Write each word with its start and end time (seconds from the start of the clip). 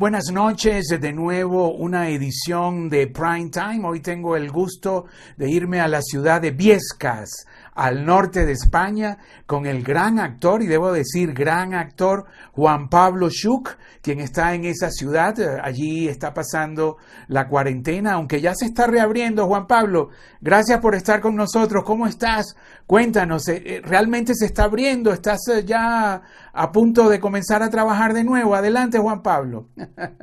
Buenas 0.00 0.32
noches, 0.32 0.86
de 0.88 1.12
nuevo 1.12 1.74
una 1.74 2.08
edición 2.08 2.88
de 2.88 3.06
Prime 3.06 3.50
Time. 3.50 3.86
Hoy 3.86 4.00
tengo 4.00 4.34
el 4.34 4.50
gusto 4.50 5.04
de 5.36 5.50
irme 5.50 5.78
a 5.78 5.88
la 5.88 6.00
ciudad 6.00 6.40
de 6.40 6.52
Viescas, 6.52 7.28
al 7.74 8.04
norte 8.04 8.44
de 8.44 8.52
España, 8.52 9.18
con 9.46 9.66
el 9.66 9.82
gran 9.82 10.18
actor, 10.18 10.62
y 10.62 10.66
debo 10.66 10.92
decir 10.92 11.32
gran 11.32 11.74
actor, 11.74 12.26
Juan 12.52 12.88
Pablo 12.88 13.30
Schuch, 13.30 13.70
quien 14.02 14.20
está 14.20 14.54
en 14.54 14.64
esa 14.64 14.90
ciudad. 14.90 15.34
Allí 15.62 16.08
está 16.08 16.34
pasando 16.34 16.98
la 17.28 17.48
cuarentena, 17.48 18.12
aunque 18.14 18.40
ya 18.40 18.54
se 18.54 18.66
está 18.66 18.86
reabriendo. 18.86 19.46
Juan 19.46 19.66
Pablo, 19.66 20.10
gracias 20.40 20.80
por 20.80 20.94
estar 20.94 21.20
con 21.20 21.36
nosotros. 21.36 21.84
¿Cómo 21.84 22.06
estás? 22.06 22.56
Cuéntanos, 22.86 23.48
eh, 23.48 23.62
eh, 23.64 23.80
¿realmente 23.84 24.34
se 24.34 24.46
está 24.46 24.64
abriendo? 24.64 25.12
¿Estás 25.12 25.46
eh, 25.48 25.64
ya 25.64 26.22
a 26.52 26.72
punto 26.72 27.08
de 27.08 27.20
comenzar 27.20 27.62
a 27.62 27.70
trabajar 27.70 28.12
de 28.12 28.24
nuevo? 28.24 28.54
Adelante, 28.54 28.98
Juan 28.98 29.22
Pablo. 29.22 29.68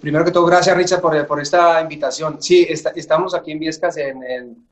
primero 0.00 0.24
que 0.24 0.30
todo, 0.30 0.46
gracias, 0.46 0.76
Richard, 0.76 1.00
por, 1.00 1.40
esta 1.40 1.80
invitación. 1.80 2.40
Sí, 2.40 2.66
estamos 2.68 3.34
aquí 3.34 3.52
en 3.52 3.58
Viescas 3.58 3.96
en 3.96 4.64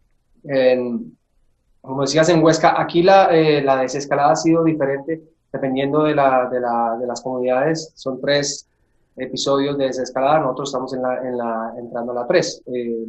como 1.82 2.02
decías 2.02 2.28
en 2.28 2.42
Huesca, 2.42 2.80
aquí 2.80 3.02
la, 3.02 3.26
eh, 3.36 3.60
la 3.60 3.76
desescalada 3.76 4.32
ha 4.32 4.36
sido 4.36 4.64
diferente 4.64 5.20
dependiendo 5.52 6.04
de, 6.04 6.14
la, 6.14 6.48
de, 6.48 6.60
la, 6.60 6.96
de, 6.98 7.06
las 7.06 7.20
comunidades. 7.20 7.92
Son 7.94 8.20
tres 8.20 8.66
episodios 9.16 9.76
de 9.76 9.86
desescalada, 9.86 10.38
nosotros 10.38 10.70
estamos 10.70 10.94
en 10.94 11.02
la, 11.02 11.18
en 11.18 11.36
la, 11.36 11.74
entrando 11.76 12.12
a 12.12 12.14
la 12.14 12.26
tres 12.26 12.62
eh, 12.66 13.04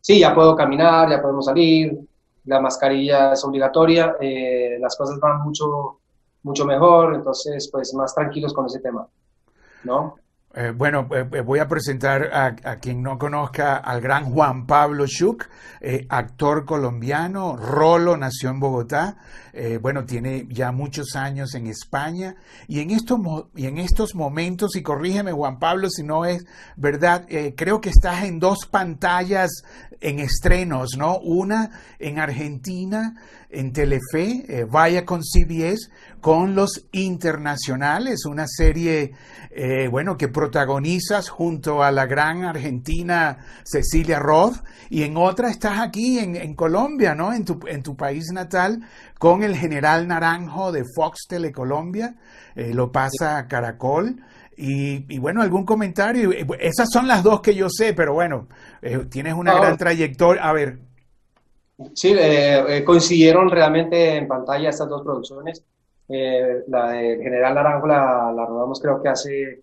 Sí, 0.00 0.20
ya 0.20 0.34
puedo 0.34 0.56
caminar, 0.56 1.10
ya 1.10 1.20
podemos 1.20 1.44
salir, 1.44 1.98
la 2.46 2.60
mascarilla 2.60 3.32
es 3.32 3.44
obligatoria, 3.44 4.16
eh, 4.20 4.78
las 4.80 4.96
cosas 4.96 5.18
van 5.20 5.42
mucho, 5.42 5.98
mucho 6.44 6.64
mejor, 6.64 7.16
entonces 7.16 7.68
pues 7.70 7.92
más 7.92 8.14
tranquilos 8.14 8.54
con 8.54 8.66
ese 8.66 8.78
tema, 8.78 9.06
¿no? 9.84 10.14
Eh, 10.58 10.72
bueno, 10.72 11.08
eh, 11.12 11.24
eh, 11.34 11.40
voy 11.40 11.60
a 11.60 11.68
presentar 11.68 12.30
a, 12.34 12.80
quien 12.80 13.00
no 13.00 13.16
conozca 13.16 13.76
al 13.76 14.00
gran 14.00 14.24
Juan 14.24 14.66
Pablo 14.66 15.06
Schuch, 15.06 15.44
actor 16.08 16.64
colombiano. 16.64 17.56
Rolo 17.56 18.16
nació 18.16 18.50
en 18.50 18.58
Bogotá. 18.58 19.18
bueno, 19.80 20.04
tiene 20.04 20.46
ya 20.50 20.72
muchos 20.72 21.14
años 21.14 21.54
en 21.54 21.68
España. 21.68 22.34
Y 22.66 22.80
en, 22.80 22.90
estos, 22.90 23.20
y 23.54 23.66
en 23.66 23.78
estos 23.78 24.16
momentos, 24.16 24.74
y 24.74 24.82
corrígeme 24.82 25.30
Juan 25.30 25.60
Pablo 25.60 25.88
si 25.90 26.02
no 26.02 26.24
es 26.24 26.44
verdad, 26.76 27.26
creo 27.56 27.80
que 27.80 27.90
estás 27.90 28.24
en 28.24 28.40
dos 28.40 28.66
pantallas 28.68 29.62
en 30.00 30.18
estrenos, 30.20 30.96
¿no? 30.96 31.18
Una 31.18 31.70
en 31.98 32.18
Argentina, 32.18 33.14
en 33.50 33.72
Telefe, 33.72 34.66
vaya 34.70 35.04
con 35.04 35.22
CBS, 35.22 35.90
con 36.20 36.54
los 36.54 36.86
internacionales, 36.92 38.26
una 38.26 38.46
serie, 38.46 39.12
bueno, 39.90 40.16
que 40.16 40.28
protagonizas 40.28 41.30
junto 41.30 41.82
a 41.82 41.90
la 41.90 42.06
gran 42.06 42.44
argentina 42.44 43.38
Cecilia 43.64 44.18
Roth 44.18 44.56
y 44.90 45.02
en 45.02 45.16
otra 45.16 45.50
estás 45.50 45.78
aquí 45.80 46.18
en, 46.18 46.54
Colombia, 46.54 47.14
¿no? 47.14 47.32
En 47.32 47.44
tu, 47.44 47.60
en 47.66 47.82
tu, 47.82 47.96
país 47.96 48.26
natal 48.32 48.80
con 49.18 49.42
el 49.42 49.56
general 49.56 50.08
Naranjo 50.08 50.72
de 50.72 50.84
Fox 50.94 51.26
Telecolombia, 51.28 52.16
eh, 52.54 52.72
lo 52.74 52.90
pasa 52.90 53.46
Caracol. 53.48 54.22
Y, 54.60 55.18
bueno, 55.18 55.40
algún 55.40 55.64
comentario. 55.64 56.32
Esas 56.58 56.88
son 56.90 57.06
las 57.06 57.22
dos 57.22 57.40
que 57.40 57.54
yo 57.54 57.68
sé, 57.70 57.94
pero 57.94 58.14
bueno, 58.14 58.48
eh, 58.82 59.06
tienes 59.08 59.34
una 59.34 59.54
gran 59.54 59.76
trayectoria. 59.76 60.42
A 60.42 60.52
ver. 60.52 60.78
Sí, 61.94 62.12
eh, 62.18 62.82
coincidieron 62.84 63.48
realmente 63.50 64.16
en 64.16 64.26
pantalla 64.26 64.70
estas 64.70 64.88
dos 64.88 65.02
producciones. 65.02 65.62
la 66.08 66.90
de 66.90 67.18
General 67.22 67.54
Naranjo 67.54 67.86
la, 67.86 68.32
la 68.34 68.46
rodamos 68.46 68.80
creo 68.80 69.00
que 69.00 69.08
hace 69.08 69.62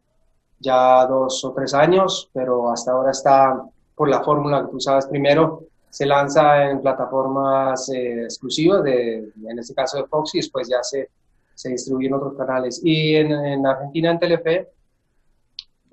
ya 0.59 1.05
dos 1.05 1.43
o 1.43 1.53
tres 1.53 1.73
años, 1.73 2.29
pero 2.33 2.71
hasta 2.71 2.91
ahora 2.91 3.11
está 3.11 3.61
por 3.95 4.09
la 4.09 4.23
fórmula 4.23 4.65
que 4.65 4.71
tú 4.71 4.79
sabes. 4.79 5.07
Primero 5.07 5.63
se 5.89 6.05
lanza 6.05 6.69
en 6.69 6.81
plataformas 6.81 7.89
eh, 7.89 8.23
exclusivas, 8.23 8.83
de, 8.83 9.31
en 9.47 9.59
este 9.59 9.73
caso 9.73 9.97
de 9.97 10.05
Fox, 10.07 10.35
y 10.35 10.39
después 10.39 10.67
ya 10.67 10.83
se, 10.83 11.09
se 11.53 11.69
distribuye 11.69 12.07
en 12.07 12.15
otros 12.15 12.35
canales. 12.35 12.81
Y 12.83 13.15
en, 13.15 13.65
Argentina, 13.65 14.11
en 14.11 14.19
Telefe, 14.19 14.67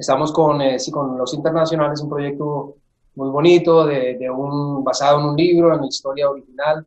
estamos 0.02 0.32
con, 0.32 0.60
eh, 0.60 0.78
sí, 0.78 0.90
con 0.90 1.16
Los 1.16 1.32
Internacionales, 1.32 2.00
un 2.00 2.10
proyecto 2.10 2.76
muy 3.14 3.30
bonito, 3.30 3.86
de, 3.86 4.16
de 4.18 4.30
un, 4.30 4.84
basado 4.84 5.20
en 5.20 5.26
un 5.26 5.36
libro, 5.36 5.72
en 5.72 5.80
la 5.80 5.86
historia 5.86 6.28
original, 6.28 6.86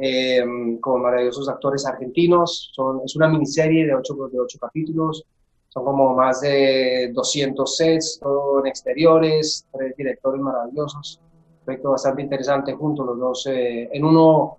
eh, 0.00 0.44
con 0.80 1.02
maravillosos 1.02 1.48
actores 1.48 1.84
argentinos. 1.86 2.70
Son, 2.74 3.00
es 3.04 3.16
una 3.16 3.28
miniserie 3.28 3.86
de 3.86 3.94
ocho, 3.94 4.14
de 4.30 4.40
ocho 4.40 4.58
capítulos 4.58 5.24
son 5.76 5.84
como 5.84 6.14
más 6.14 6.40
de 6.40 7.10
200 7.12 7.76
sets, 7.76 8.18
todo 8.18 8.60
en 8.60 8.66
exteriores, 8.66 9.66
tres 9.70 9.94
directores 9.94 10.40
maravillosos. 10.40 11.20
Proyecto 11.66 11.90
bastante 11.90 12.22
interesante 12.22 12.72
juntos 12.72 13.04
los 13.04 13.18
dos. 13.18 13.46
Eh, 13.48 13.90
en 13.92 14.02
uno 14.02 14.56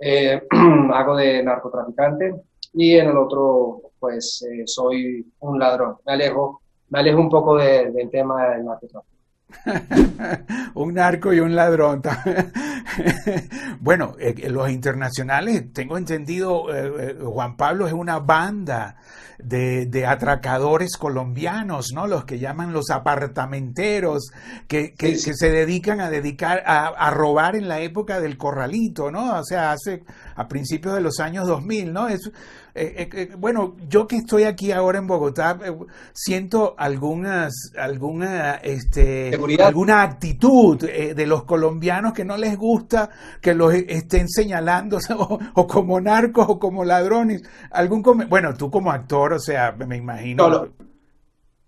eh, 0.00 0.42
hago 0.92 1.14
de 1.14 1.40
narcotraficante 1.44 2.34
y 2.72 2.96
en 2.96 3.10
el 3.10 3.16
otro 3.16 3.80
pues 4.00 4.42
eh, 4.42 4.64
soy 4.66 5.24
un 5.38 5.56
ladrón. 5.56 5.98
Me 6.04 6.14
alejo, 6.14 6.62
me 6.88 7.00
alejo 7.00 7.20
un 7.20 7.28
poco 7.28 7.56
del 7.56 8.10
tema 8.10 8.48
del 8.48 8.64
narcotráfico. 8.64 9.16
un 10.74 10.94
narco 10.94 11.32
y 11.32 11.40
un 11.40 11.54
ladrón. 11.54 12.02
bueno, 13.80 14.16
los 14.48 14.70
internacionales, 14.70 15.72
tengo 15.72 15.98
entendido, 15.98 16.64
Juan 17.22 17.56
Pablo 17.56 17.86
es 17.86 17.92
una 17.92 18.18
banda 18.18 18.96
de, 19.38 20.06
atracadores 20.06 20.96
colombianos, 20.96 21.92
¿no? 21.94 22.06
Los 22.06 22.24
que 22.24 22.38
llaman 22.38 22.72
los 22.72 22.90
apartamenteros, 22.90 24.30
que, 24.66 24.94
que, 24.94 25.16
se 25.16 25.50
dedican 25.50 26.00
a 26.00 26.10
dedicar 26.10 26.62
a, 26.66 27.10
robar 27.10 27.56
en 27.56 27.68
la 27.68 27.80
época 27.80 28.20
del 28.20 28.36
corralito, 28.36 29.10
¿no? 29.10 29.38
O 29.38 29.44
sea, 29.44 29.72
hace 29.72 30.02
a 30.34 30.48
principios 30.48 30.94
de 30.94 31.00
los 31.00 31.20
años 31.20 31.46
2000, 31.46 31.92
¿no? 31.92 32.08
Es, 32.08 32.30
eh, 32.78 32.94
eh, 32.98 33.08
eh, 33.10 33.34
bueno, 33.38 33.74
yo 33.88 34.06
que 34.06 34.16
estoy 34.16 34.42
aquí 34.42 34.70
ahora 34.70 34.98
en 34.98 35.06
Bogotá, 35.06 35.58
siento 36.12 36.74
algunas, 36.76 37.72
alguna, 37.78 38.56
este, 38.56 39.30
alguna 39.64 40.02
actitud 40.02 40.78
de 40.78 41.26
los 41.26 41.44
colombianos 41.44 42.12
que 42.12 42.26
no 42.26 42.36
les 42.36 42.58
gusta 42.58 43.08
que 43.40 43.54
los 43.54 43.72
estén 43.72 44.28
señalando 44.28 44.98
o, 45.54 45.66
como 45.66 46.00
narcos 46.02 46.46
o 46.50 46.58
como 46.58 46.84
ladrones. 46.84 47.42
Algún 47.70 48.02
bueno, 48.28 48.54
tú 48.54 48.70
como 48.70 48.92
actor, 48.92 49.32
o 49.32 49.38
sea, 49.38 49.72
me 49.72 49.96
imagino. 49.96 50.68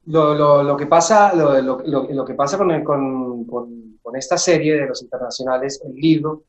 lo, 0.04 0.34
lo, 0.34 0.62
lo, 0.62 0.76
que 0.76 0.86
pasa, 0.86 1.34
lo, 1.34 1.58
lo 1.62 2.24
que 2.26 2.34
pasa 2.34 2.58
con, 2.58 2.84
con, 2.84 3.46
con, 3.46 4.16
esta 4.16 4.36
serie 4.36 4.74
de 4.74 4.86
los 4.88 5.02
internacionales, 5.02 5.80
el 5.86 5.94
libro, 5.94 6.42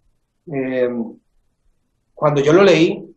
cuando 2.13 2.41
yo 2.41 2.51
lo 2.51 2.63
leí, 2.63 3.09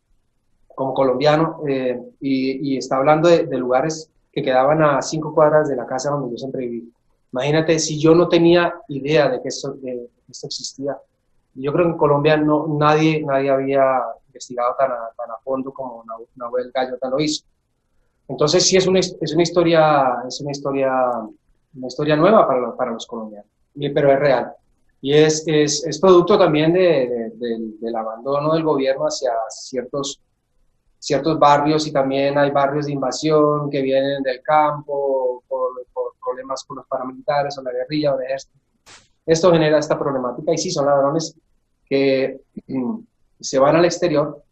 como 0.74 0.94
colombiano 0.94 1.60
eh, 1.68 2.00
y, 2.20 2.76
está 2.76 2.96
hablando 2.96 3.28
de, 3.28 3.46
lugares 3.58 4.10
que 4.32 4.42
quedaban 4.42 4.82
a 4.82 5.02
cinco 5.02 5.34
cuadras 5.34 5.68
de 5.68 5.76
la 5.76 5.86
casa 5.86 6.10
donde 6.10 6.30
yo 6.30 6.38
siempre 6.38 6.66
viví. 6.66 6.92
Imagínate 7.32 7.78
si 7.78 7.98
yo 7.98 8.14
no 8.14 8.28
tenía 8.28 8.74
idea 8.88 9.28
de 9.28 9.40
que 9.42 9.48
esto, 9.48 9.72
de, 9.74 10.08
esto 10.30 10.46
existía. 10.46 10.96
Yo 11.54 11.72
creo 11.72 11.86
que 11.86 11.92
en 11.92 11.98
Colombia 11.98 12.36
no, 12.36 12.66
nadie, 12.68 13.22
nadie 13.22 13.50
había 13.50 14.00
investigado 14.26 14.74
tan 14.78 14.90
a, 14.90 15.10
tan 15.16 15.30
a 15.30 15.36
fondo 15.44 15.72
como 15.72 16.04
Nahuel 16.36 16.70
Gallota 16.72 17.08
lo 17.08 17.20
hizo. 17.20 17.44
Entonces 18.28 18.64
sí 18.66 18.76
es 18.76 18.86
una, 18.86 19.00
es 19.00 19.32
una 19.34 19.42
historia, 19.42 20.22
es 20.26 20.40
una 20.40 20.52
historia, 20.52 20.90
una 21.74 21.86
historia 21.86 22.16
nueva 22.16 22.46
para, 22.46 22.74
para 22.74 22.92
los 22.92 23.06
colombianos, 23.06 23.50
pero 23.94 24.12
es 24.12 24.18
real. 24.18 24.52
Y 25.02 25.14
es, 25.14 25.42
es, 25.46 25.84
es 25.84 26.00
producto 26.00 26.38
también 26.38 26.72
de, 26.72 27.32
del 27.34 27.96
abandono 27.96 28.54
del 28.54 28.62
gobierno 28.62 29.04
hacia 29.04 29.32
ciertos 29.50 30.20
ciertos 31.02 31.36
barrios 31.36 31.84
y 31.88 31.92
también 31.92 32.38
hay 32.38 32.52
barrios 32.52 32.86
de 32.86 32.92
invasión 32.92 33.68
que 33.68 33.82
vienen 33.82 34.22
del 34.22 34.40
campo 34.40 35.42
por, 35.48 35.72
problemas 36.24 36.62
con 36.62 36.76
los 36.76 36.86
paramilitares 36.86 37.58
o 37.58 37.62
la 37.62 37.72
guerrilla 37.72 38.14
o 38.14 38.20
el 38.20 38.26
ejército. 38.26 38.54
Esto 39.26 39.50
genera 39.50 39.78
esta 39.78 39.98
problemática 39.98 40.52
y 40.52 40.58
sí, 40.58 40.70
son 40.70 40.86
ladrones 40.86 41.36
que 41.84 42.40
mm, 42.68 42.98
se 43.40 43.58
van 43.58 43.74
al 43.74 43.84
exterior, 43.84 44.44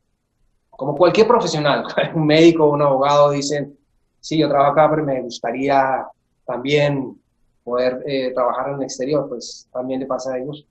como 0.70 0.96
cualquier 0.96 1.28
profesional, 1.28 1.84
un 2.16 2.26
médico 2.26 2.68
un 2.68 2.82
abogado 2.82 3.30
dicen, 3.30 3.78
sí, 4.18 4.36
yo 4.36 4.48
trabajo 4.48 4.72
acá, 4.72 4.90
pero 4.90 5.04
me 5.04 5.22
gustaría 5.22 6.04
también 6.44 7.16
poder 7.62 8.02
eh, 8.06 8.32
trabajar 8.34 8.70
en 8.70 8.74
el 8.74 8.82
exterior, 8.82 9.28
pues 9.28 9.68
también 9.72 10.00
le 10.00 10.06
pasa 10.06 10.34
a 10.34 10.38
ellos 10.38 10.66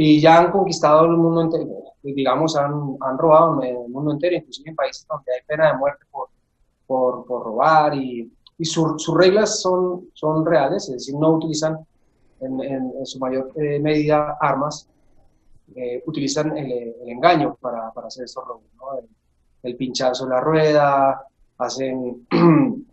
y 0.00 0.20
ya 0.20 0.38
han 0.38 0.52
conquistado 0.52 1.06
el 1.06 1.16
mundo 1.16 1.40
entero, 1.42 1.82
digamos, 2.04 2.54
han, 2.54 2.96
han 3.00 3.18
robado 3.18 3.60
el 3.60 3.88
mundo 3.88 4.12
entero, 4.12 4.36
inclusive 4.36 4.70
en 4.70 4.76
países 4.76 5.04
donde 5.08 5.32
hay 5.32 5.40
pena 5.44 5.72
de 5.72 5.76
muerte 5.76 6.04
por, 6.08 6.28
por, 6.86 7.44
robar 7.44 7.96
y, 7.96 8.32
y 8.56 8.64
sus 8.64 9.12
reglas 9.12 9.60
son, 9.60 10.08
son 10.14 10.46
reales, 10.46 10.84
es 10.84 10.94
decir, 10.94 11.16
no 11.16 11.30
utilizan 11.30 11.84
en, 12.38 12.60
en, 12.60 13.06
su 13.06 13.18
mayor 13.18 13.50
eh, 13.56 13.80
medida 13.80 14.38
armas, 14.40 14.88
eh, 15.74 16.00
utilizan 16.06 16.56
el, 16.56 16.94
engaño 17.06 17.56
para, 17.60 17.90
para 17.90 18.06
hacer 18.06 18.24
estos 18.24 18.46
robos, 18.46 18.70
¿no? 18.76 19.00
el, 19.00 19.08
el, 19.64 19.76
pinchazo 19.76 20.26
en 20.26 20.30
la 20.30 20.40
rueda, 20.40 21.22
hacen... 21.58 22.24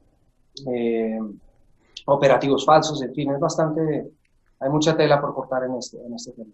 Eh, 0.67 1.19
operativos 2.05 2.65
falsos, 2.65 3.01
en 3.01 3.13
fin, 3.13 3.29
es 3.29 3.39
bastante, 3.41 4.09
hay 4.57 4.69
mucha 4.69 4.95
tela 4.95 5.19
por 5.19 5.35
cortar 5.35 5.65
en 5.65 5.75
este, 5.75 5.97
en 5.97 6.13
este 6.13 6.31
tema. 6.31 6.53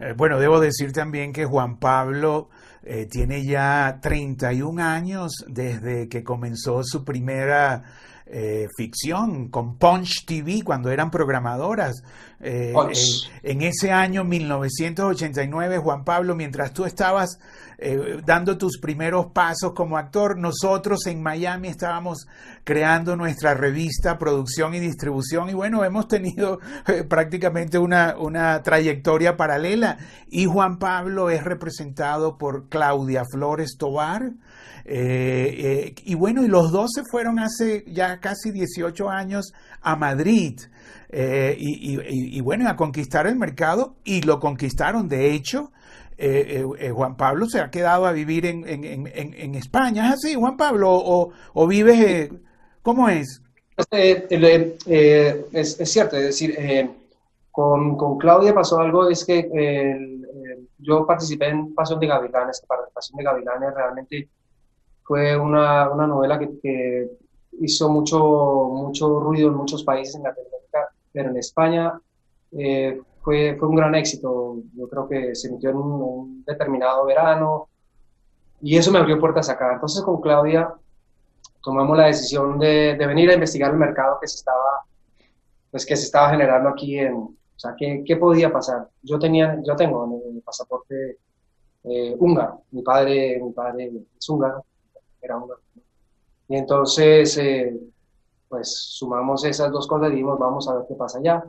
Eh, 0.00 0.14
bueno, 0.16 0.40
debo 0.40 0.60
decir 0.60 0.92
también 0.92 1.34
que 1.34 1.44
Juan 1.44 1.78
Pablo 1.78 2.48
eh, 2.82 3.04
tiene 3.04 3.44
ya 3.44 3.98
31 4.00 4.82
años 4.82 5.44
desde 5.46 6.08
que 6.08 6.24
comenzó 6.24 6.82
su 6.82 7.04
primera 7.04 7.84
eh, 8.32 8.68
ficción 8.76 9.48
con 9.48 9.76
Punch 9.76 10.24
TV 10.24 10.62
cuando 10.64 10.90
eran 10.90 11.10
programadoras. 11.10 12.04
Eh, 12.38 12.72
en 13.42 13.62
ese 13.62 13.90
año 13.90 14.22
1989, 14.22 15.78
Juan 15.78 16.04
Pablo, 16.04 16.36
mientras 16.36 16.72
tú 16.72 16.84
estabas 16.84 17.40
eh, 17.78 18.20
dando 18.24 18.56
tus 18.56 18.78
primeros 18.78 19.32
pasos 19.32 19.72
como 19.74 19.98
actor, 19.98 20.38
nosotros 20.38 21.06
en 21.08 21.24
Miami 21.24 21.68
estábamos 21.68 22.28
creando 22.62 23.16
nuestra 23.16 23.54
revista, 23.54 24.16
producción 24.16 24.74
y 24.74 24.78
distribución 24.78 25.50
y 25.50 25.54
bueno, 25.54 25.84
hemos 25.84 26.06
tenido 26.06 26.60
prácticamente 27.08 27.78
una, 27.78 28.16
una 28.16 28.62
trayectoria 28.62 29.36
paralela 29.36 29.98
y 30.28 30.44
Juan 30.44 30.78
Pablo 30.78 31.30
es 31.30 31.42
representado 31.42 32.38
por 32.38 32.68
Claudia 32.68 33.24
Flores 33.24 33.76
Tobar. 33.76 34.34
Y 34.84 36.14
bueno, 36.14 36.44
y 36.44 36.48
los 36.48 36.72
dos 36.72 36.90
se 36.94 37.02
fueron 37.10 37.38
hace 37.38 37.84
ya 37.86 38.20
casi 38.20 38.50
18 38.50 39.08
años 39.08 39.52
a 39.80 39.96
Madrid. 39.96 40.60
Eh, 41.12 41.56
y, 41.58 42.40
bueno, 42.40 42.68
a 42.68 42.76
conquistar 42.76 43.26
el 43.26 43.36
mercado 43.36 43.96
y 44.04 44.22
lo 44.22 44.38
conquistaron. 44.38 45.08
De 45.08 45.32
hecho, 45.32 45.72
eh, 46.16 46.64
eh, 46.78 46.90
Juan 46.90 47.16
Pablo 47.16 47.46
se 47.46 47.60
ha 47.60 47.70
quedado 47.70 48.06
a 48.06 48.12
vivir 48.12 48.46
en, 48.46 49.54
España. 49.56 50.06
¿Es 50.06 50.14
así, 50.14 50.34
Juan 50.34 50.56
Pablo? 50.56 50.90
¿O, 50.92 51.66
vives, 51.66 52.30
cómo 52.82 53.08
es? 53.08 53.42
es? 53.90 55.90
cierto, 55.90 56.16
es 56.16 56.22
decir, 56.22 56.56
con, 57.50 58.18
Claudia 58.18 58.54
pasó 58.54 58.78
algo, 58.78 59.10
es 59.10 59.24
que 59.24 59.48
yo 60.78 61.06
participé 61.06 61.48
en 61.48 61.74
Pasión 61.74 61.98
de 61.98 62.06
Gavilanes, 62.06 62.62
Pasión 62.94 63.18
de 63.18 63.24
Gavilanes 63.24 63.74
realmente 63.74 64.28
fue 65.10 65.36
una, 65.36 65.90
una 65.90 66.06
novela 66.06 66.38
que, 66.38 66.60
que 66.62 67.10
hizo 67.62 67.88
mucho, 67.88 68.20
mucho 68.72 69.18
ruido 69.18 69.48
en 69.48 69.56
muchos 69.56 69.82
países 69.82 70.14
en 70.14 70.22
Latinoamérica, 70.22 70.88
pero 71.12 71.30
en 71.30 71.36
España 71.36 72.00
eh, 72.52 73.00
fue, 73.20 73.56
fue 73.58 73.66
un 73.66 73.74
gran 73.74 73.96
éxito. 73.96 74.58
Yo 74.72 74.88
creo 74.88 75.08
que 75.08 75.34
se 75.34 75.48
emitió 75.48 75.70
en 75.70 75.76
un, 75.78 76.44
determinado 76.46 77.04
verano 77.06 77.68
y 78.60 78.76
eso 78.76 78.92
me 78.92 79.00
abrió 79.00 79.18
puertas 79.18 79.48
acá. 79.50 79.72
Entonces 79.72 80.00
con 80.04 80.20
Claudia 80.20 80.72
tomamos 81.60 81.98
la 81.98 82.06
decisión 82.06 82.60
de, 82.60 82.94
de, 82.96 83.06
venir 83.08 83.30
a 83.30 83.34
investigar 83.34 83.72
el 83.72 83.78
mercado 83.78 84.16
que 84.20 84.28
se 84.28 84.36
estaba, 84.36 84.84
pues, 85.72 85.84
que 85.84 85.96
se 85.96 86.04
estaba 86.04 86.30
generando 86.30 86.68
aquí 86.68 87.00
en, 87.00 87.14
o 87.14 87.34
sea, 87.56 87.74
¿qué, 87.76 88.04
qué 88.06 88.14
podía 88.14 88.52
pasar? 88.52 88.88
Yo 89.02 89.18
tenía, 89.18 89.60
yo 89.66 89.74
tengo 89.74 90.06
mi 90.06 90.40
pasaporte 90.40 91.18
eh, 91.82 92.14
húngaro. 92.16 92.62
Mi 92.70 92.82
padre, 92.82 93.40
mi 93.42 93.50
padre 93.52 93.90
es 94.16 94.28
húngaro, 94.28 94.64
era 95.20 95.36
húngaro. 95.36 95.60
Y 96.48 96.56
entonces, 96.56 97.36
eh, 97.38 97.78
pues 98.48 98.74
sumamos 98.74 99.44
esas 99.44 99.70
dos 99.70 99.86
cosas 99.86 100.08
y 100.08 100.12
dijimos, 100.12 100.38
vamos 100.38 100.68
a 100.68 100.74
ver 100.74 100.84
qué 100.88 100.94
pasa 100.94 101.18
allá. 101.18 101.44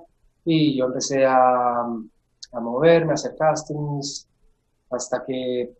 Y 0.46 0.78
yo 0.78 0.86
empecé 0.86 1.26
a, 1.26 1.82
a 1.82 2.60
moverme, 2.60 3.12
a 3.12 3.14
hacer 3.16 3.36
castings, 3.36 4.28
hasta 4.92 5.24
que 5.26 5.72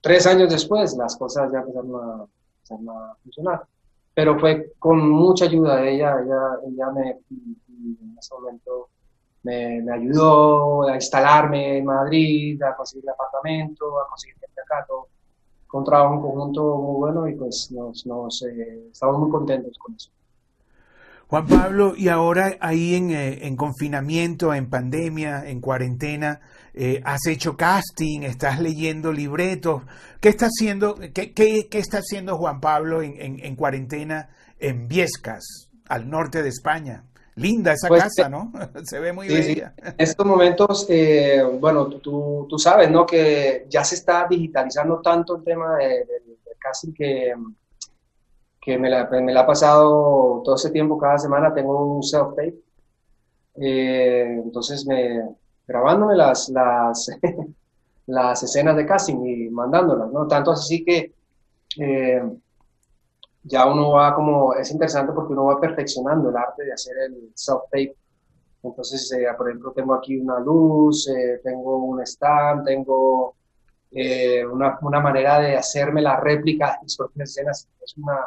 tres 0.00 0.26
años 0.26 0.50
después 0.50 0.96
las 0.96 1.16
cosas 1.16 1.50
ya 1.52 1.60
empezaron 1.60 1.94
a, 1.96 2.22
a 2.22 3.16
funcionar. 3.22 3.62
Pero 4.14 4.38
fue 4.38 4.72
con 4.78 5.08
mucha 5.08 5.44
ayuda 5.46 5.76
de 5.76 5.94
ella, 5.94 6.16
ella, 6.22 6.58
ella 6.66 6.90
me, 6.90 7.10
en 7.10 8.16
ese 8.18 8.34
momento 8.34 8.88
me, 9.44 9.80
me, 9.80 9.92
ayudó 9.92 10.88
a 10.88 10.94
instalarme 10.96 11.78
en 11.78 11.84
Madrid, 11.84 12.60
a 12.62 12.74
conseguir 12.74 13.04
el 13.04 13.10
apartamento, 13.10 14.00
a 14.00 14.08
conseguir 14.08 14.36
gente 14.40 14.60
acá, 14.60 14.86
un 15.72 16.20
conjunto 16.22 16.76
muy 16.78 16.96
bueno 16.96 17.28
y 17.28 17.34
pues 17.34 17.70
nos, 17.72 18.42
eh, 18.42 18.88
estamos 18.90 19.18
muy 19.20 19.30
contentos 19.30 19.76
con 19.78 19.94
eso. 19.94 20.10
Juan 21.28 21.46
Pablo, 21.46 21.92
y 21.94 22.08
ahora 22.08 22.56
ahí 22.58 22.94
en, 22.94 23.10
eh, 23.10 23.46
en 23.46 23.54
confinamiento, 23.54 24.54
en 24.54 24.70
pandemia, 24.70 25.46
en 25.46 25.60
cuarentena, 25.60 26.40
eh, 26.72 27.02
has 27.04 27.26
hecho 27.26 27.54
casting, 27.54 28.22
estás 28.22 28.60
leyendo 28.60 29.12
libretos. 29.12 29.82
¿Qué 30.20 30.30
está 30.30 30.46
haciendo, 30.46 30.94
qué, 31.12 31.34
qué, 31.34 31.68
qué 31.70 31.78
está 31.78 31.98
haciendo 31.98 32.38
Juan 32.38 32.60
Pablo 32.60 33.02
en, 33.02 33.20
en, 33.20 33.44
en, 33.44 33.56
cuarentena 33.56 34.30
en 34.58 34.88
Viescas, 34.88 35.68
al 35.86 36.08
norte 36.08 36.42
de 36.42 36.48
España? 36.48 37.04
Linda 37.38 37.72
esa 37.72 37.88
pues, 37.88 38.02
casa, 38.02 38.28
¿no? 38.28 38.52
se 38.84 38.98
ve 38.98 39.12
muy 39.12 39.28
bella. 39.28 39.74
En 39.76 39.94
estos 39.96 40.26
momentos, 40.26 40.86
eh, 40.88 41.42
bueno, 41.60 41.86
tú, 41.86 42.46
tú, 42.48 42.58
sabes, 42.58 42.90
¿no? 42.90 43.06
Que 43.06 43.66
ya 43.68 43.84
se 43.84 43.94
está 43.94 44.26
digitalizando 44.28 45.00
tanto 45.00 45.36
el 45.36 45.44
tema 45.44 45.76
del 45.76 46.06
de, 46.06 46.56
casting 46.58 46.92
que, 46.92 47.34
que 48.60 48.78
me, 48.78 48.90
la, 48.90 49.08
me 49.08 49.32
la 49.32 49.40
ha 49.40 49.46
pasado 49.46 50.42
todo 50.44 50.56
ese 50.56 50.70
tiempo, 50.70 50.98
cada 50.98 51.18
semana 51.18 51.54
tengo 51.54 51.96
un 51.96 52.02
self-tape. 52.02 52.56
Eh, 53.60 54.40
entonces, 54.44 54.84
me, 54.86 55.22
grabándome 55.66 56.16
las, 56.16 56.48
las, 56.48 57.08
las 58.06 58.42
escenas 58.42 58.76
de 58.76 58.86
casting 58.86 59.24
y 59.24 59.48
mandándolas, 59.48 60.10
¿no? 60.12 60.26
Tanto 60.26 60.50
así 60.52 60.84
que... 60.84 61.14
Eh, 61.78 62.22
ya 63.48 63.66
uno 63.66 63.90
va 63.90 64.14
como, 64.14 64.54
es 64.54 64.70
interesante 64.70 65.12
porque 65.12 65.32
uno 65.32 65.46
va 65.46 65.60
perfeccionando 65.60 66.28
el 66.28 66.36
arte 66.36 66.64
de 66.64 66.72
hacer 66.72 66.94
el 67.06 67.32
self-tape. 67.34 67.94
Entonces, 68.62 69.10
eh, 69.12 69.26
por 69.36 69.48
ejemplo, 69.48 69.72
tengo 69.72 69.94
aquí 69.94 70.18
una 70.18 70.38
luz, 70.40 71.08
eh, 71.08 71.40
tengo 71.42 71.78
un 71.78 72.00
stand, 72.02 72.64
tengo 72.66 73.34
eh, 73.90 74.44
una, 74.44 74.78
una, 74.82 75.00
manera 75.00 75.40
de 75.40 75.56
hacerme 75.56 76.02
la 76.02 76.20
réplica 76.20 76.72
de 76.72 76.82
mis 76.82 76.96
propias 76.96 77.30
escenas. 77.30 77.68
Es 77.82 77.96
una, 77.96 78.18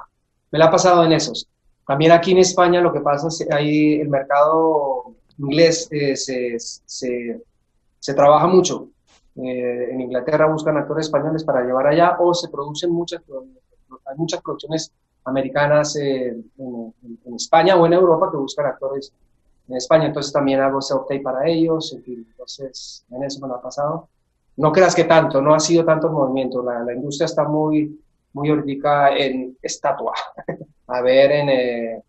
me 0.50 0.58
la 0.60 0.66
ha 0.66 0.72
pasado 0.72 1.04
en 1.04 1.12
esos. 1.12 1.48
También 1.86 2.12
aquí 2.12 2.32
en 2.32 2.40
España 2.40 2.82
lo 2.82 2.94
que 2.94 3.02
pasa 3.02 3.28
es 3.28 3.46
que 3.48 3.54
ahí 3.54 4.02
el 4.02 4.10
mercado 4.10 5.14
inglés 5.38 5.88
se, 5.90 6.16
se, 6.16 7.42
se, 8.00 8.14
trabaja 8.14 8.48
mucho. 8.48 8.90
en 9.36 10.00
Inglaterra 10.00 10.48
buscan 10.48 10.78
actores 10.78 11.08
españoles 11.08 11.44
para 11.44 11.64
llevar 11.64 11.88
allá 11.88 12.18
o 12.20 12.34
se 12.34 12.50
producen 12.50 12.92
muchas, 12.92 13.22
hay 14.06 14.18
muchas 14.18 14.42
producciones 14.42 14.94
americanas 15.26 15.96
eh, 15.98 16.36
en, 16.58 17.36
España 17.36 17.76
o 17.76 17.86
en 17.86 17.94
Europa 17.94 18.30
que 18.32 18.38
buscan 18.38 18.66
actores 18.66 19.14
en 19.68 19.76
España, 19.76 20.08
entonces 20.08 20.34
también 20.34 20.60
hago 20.60 20.82
self-tape 20.82 21.22
para 21.22 21.48
ellos, 21.48 21.94
en 21.94 22.04
fin, 22.04 22.28
entonces 22.30 23.06
en 23.10 23.24
eso 23.24 23.40
me 23.42 23.48
lo 23.48 23.56
ha 23.56 23.62
pasado. 23.62 24.10
No 24.58 24.72
creas 24.72 24.94
que 24.94 25.06
tanto, 25.06 25.42
no 25.42 25.54
ha 25.54 25.60
sido 25.60 25.86
tanto 25.86 26.08
el 26.08 26.14
movimiento, 26.14 26.64
la, 26.64 26.84
la 26.84 26.94
industria 26.94 27.26
está 27.26 27.46
muy, 27.46 28.00
muy 28.34 28.50
ahorita 28.50 29.16
en 29.16 29.58
estatua, 29.62 30.14
a 30.88 31.02
ver 31.02 31.32
en, 31.32 31.50
eh, 31.50 32.04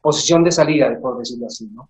posición 0.00 0.42
de 0.44 0.52
salida, 0.52 0.98
por 1.00 1.18
decirlo 1.18 1.46
así, 1.46 1.68
¿no? 1.72 1.88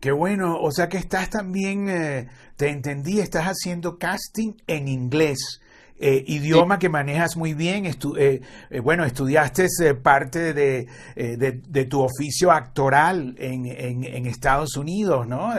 Qué 0.00 0.12
bueno, 0.12 0.58
o 0.60 0.70
sea 0.70 0.88
que 0.88 0.98
estás 0.98 1.30
también, 1.30 1.88
eh, 1.88 2.28
te 2.56 2.68
entendí, 2.68 3.20
estás 3.20 3.44
haciendo 3.44 3.98
casting 3.98 4.52
en 4.66 4.88
inglés. 4.88 5.60
Eh, 5.96 6.24
idioma 6.26 6.80
que 6.80 6.88
manejas 6.88 7.36
muy 7.36 7.54
bien. 7.54 7.86
Eh, 7.86 8.40
eh, 8.70 8.80
bueno, 8.80 9.04
estudiaste 9.04 9.68
parte 9.94 10.52
de, 10.52 10.88
de, 11.14 11.84
tu 11.84 12.02
oficio 12.02 12.50
actoral 12.50 13.36
en, 13.38 13.66
en, 13.66 14.26
Estados 14.26 14.76
Unidos, 14.76 15.28
¿no? 15.28 15.52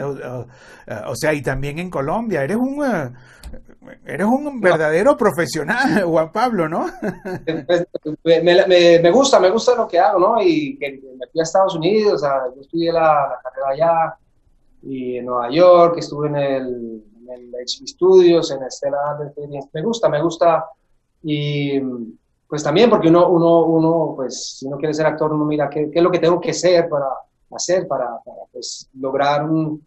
O, 1.08 1.16
sea, 1.16 1.34
y 1.34 1.42
también 1.42 1.80
en 1.80 1.90
Colombia. 1.90 2.44
Eres 2.44 2.58
un, 2.58 2.84
eres 4.06 4.28
un 4.28 4.60
verdadero 4.60 5.16
profesional, 5.16 6.04
Juan 6.06 6.32
Pablo, 6.34 6.68
¿no? 6.68 6.86
Pues, 7.66 7.88
me, 8.24 8.42
me, 8.68 9.00
me, 9.00 9.12
gusta, 9.12 9.40
me 9.40 9.50
gusta 9.50 9.74
lo 9.76 9.88
que 9.88 10.00
hago, 10.00 10.20
¿no? 10.20 10.42
Y 10.42 10.78
que 10.78 11.00
me 11.18 11.28
fui 11.32 11.40
a 11.40 11.44
Estados 11.44 11.76
Unidos, 11.76 12.16
o 12.16 12.18
sea, 12.18 12.42
yo 12.54 12.62
estudié 12.62 12.92
la, 12.92 13.02
la 13.02 13.40
carrera 13.42 13.70
allá 13.70 14.18
y 14.82 15.18
en 15.18 15.26
Nueva 15.26 15.50
York, 15.50 15.96
estuve 15.98 16.28
en 16.28 16.36
el 16.36 17.04
en 17.30 17.54
el 17.54 17.68
Studios, 17.68 18.52
en 18.52 18.64
Estela 18.64 19.18
me 19.74 19.82
gusta, 19.82 20.10
me 20.10 20.22
gusta. 20.22 20.66
Y 21.24 21.80
pues 22.48 22.64
también 22.64 22.90
porque 22.90 23.10
uno, 23.10 23.30
uno, 23.30 23.66
uno, 23.66 24.14
pues 24.16 24.58
si 24.58 24.68
uno 24.68 24.78
quiere 24.78 24.94
ser 24.94 25.08
actor, 25.08 25.34
uno 25.34 25.46
mira 25.46 25.70
qué, 25.70 25.90
qué 25.90 26.00
es 26.00 26.04
lo 26.04 26.12
que 26.12 26.20
tengo 26.20 26.40
que 26.40 26.54
ser 26.54 26.88
para 26.88 27.08
hacer, 27.52 27.88
para, 27.88 28.20
para 28.24 28.38
pues, 28.52 28.90
lograr 28.94 29.50
un, 29.50 29.84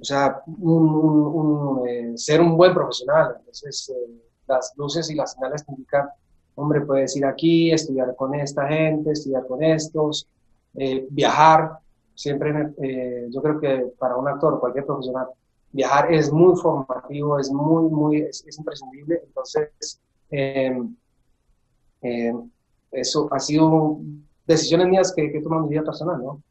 o 0.00 0.04
sea, 0.04 0.42
un, 0.46 1.82
eh, 1.88 2.12
ser 2.16 2.40
un 2.40 2.56
buen 2.56 2.72
profesional. 2.72 3.36
Entonces, 3.38 3.90
eh, 3.90 4.10
las 4.46 4.72
luces 4.76 5.10
y 5.10 5.14
las 5.14 5.32
señales 5.32 5.64
te 5.64 5.72
indican, 5.72 6.08
hombre, 6.54 6.80
puedes 6.82 7.16
ir 7.16 7.24
aquí, 7.24 7.70
estudiar 7.70 8.14
con 8.16 8.34
esta 8.34 8.66
gente, 8.66 9.12
estudiar 9.12 9.46
con 9.46 9.62
estos, 9.62 10.28
eh, 10.74 11.06
viajar. 11.10 11.78
Siempre, 12.14 12.74
yo 13.30 13.40
creo 13.40 13.60
que 13.60 13.92
para 13.96 14.16
un 14.16 14.26
actor, 14.26 14.58
cualquier 14.58 14.84
profesional, 14.84 15.28
viajar 15.72 16.12
es 16.12 16.30
muy 16.32 16.56
formativo, 16.60 17.38
es 17.38 17.50
muy, 17.50 17.90
muy, 17.90 18.20
es, 18.22 18.44
imprescindible. 18.56 19.20
Entonces, 19.26 20.00
em, 20.30 20.94
em, 22.02 22.50
eso 22.90 23.28
ha 23.30 23.38
sido 23.38 24.00
decisiones 24.46 24.88
mías 24.88 25.12
que, 25.14 25.28
tomo 25.42 25.56
en 25.56 25.62
mi 25.64 25.68
vida 25.70 25.84
personal, 25.84 26.22
¿no? 26.22 26.42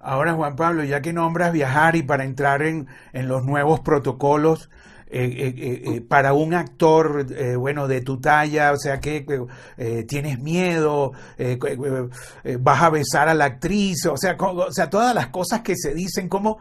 Ahora, 0.00 0.34
Juan 0.34 0.54
Pablo, 0.54 0.84
ya 0.84 1.00
que 1.00 1.12
nombras 1.12 1.52
viajar 1.52 1.96
y 1.96 2.02
para 2.02 2.24
entrar 2.24 2.62
en, 2.62 2.86
en 3.12 3.28
los 3.28 3.44
nuevos 3.44 3.80
protocolos, 3.80 4.70
eh, 5.10 5.54
eh, 5.56 5.82
eh, 5.86 6.00
para 6.02 6.34
un 6.34 6.52
actor, 6.52 7.24
bueno, 7.56 7.88
de 7.88 8.02
tu 8.02 8.20
talla, 8.20 8.72
o 8.72 8.76
sea, 8.76 9.00
que 9.00 9.24
tienes 10.06 10.38
miedo, 10.38 11.12
vas 12.60 12.82
a 12.82 12.90
besar 12.90 13.28
a 13.28 13.34
la 13.34 13.46
actriz, 13.46 14.04
o 14.06 14.18
sea, 14.18 14.36
o 14.38 14.70
sea, 14.70 14.90
todas 14.90 15.14
las 15.14 15.28
cosas 15.28 15.62
que 15.62 15.76
se 15.76 15.94
dicen, 15.94 16.28
¿cómo, 16.28 16.58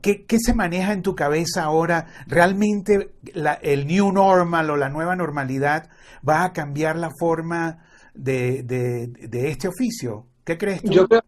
qué, 0.00 0.24
se 0.38 0.54
maneja 0.54 0.92
en 0.92 1.02
tu 1.02 1.14
cabeza 1.14 1.64
ahora? 1.64 2.06
¿Realmente 2.26 3.14
el 3.62 3.86
new 3.86 4.12
normal 4.12 4.70
o 4.70 4.76
la 4.76 4.88
nueva 4.88 5.16
normalidad 5.16 5.90
va 6.26 6.44
a 6.44 6.52
cambiar 6.52 6.96
la 6.96 7.10
forma 7.18 7.84
de, 8.14 8.62
de, 8.62 9.50
este 9.50 9.68
oficio? 9.68 10.26
¿Qué 10.44 10.58
crees 10.58 10.82
tú? 10.82 10.92
Yo 10.92 11.08
creo, 11.08 11.22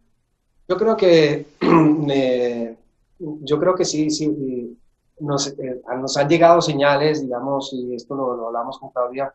yo 0.67 0.77
creo 0.77 0.97
que 0.97 1.45
yo 3.19 3.59
creo 3.59 3.75
que 3.75 3.85
sí, 3.85 4.09
sí 4.09 4.77
nos, 5.21 5.47
eh, 5.47 5.81
nos 5.99 6.17
han 6.17 6.27
llegado 6.27 6.61
señales, 6.61 7.21
digamos, 7.21 7.71
y 7.73 7.95
esto 7.95 8.15
lo, 8.15 8.47
hablamos 8.47 8.79
con 8.79 8.89
Claudia, 8.89 9.33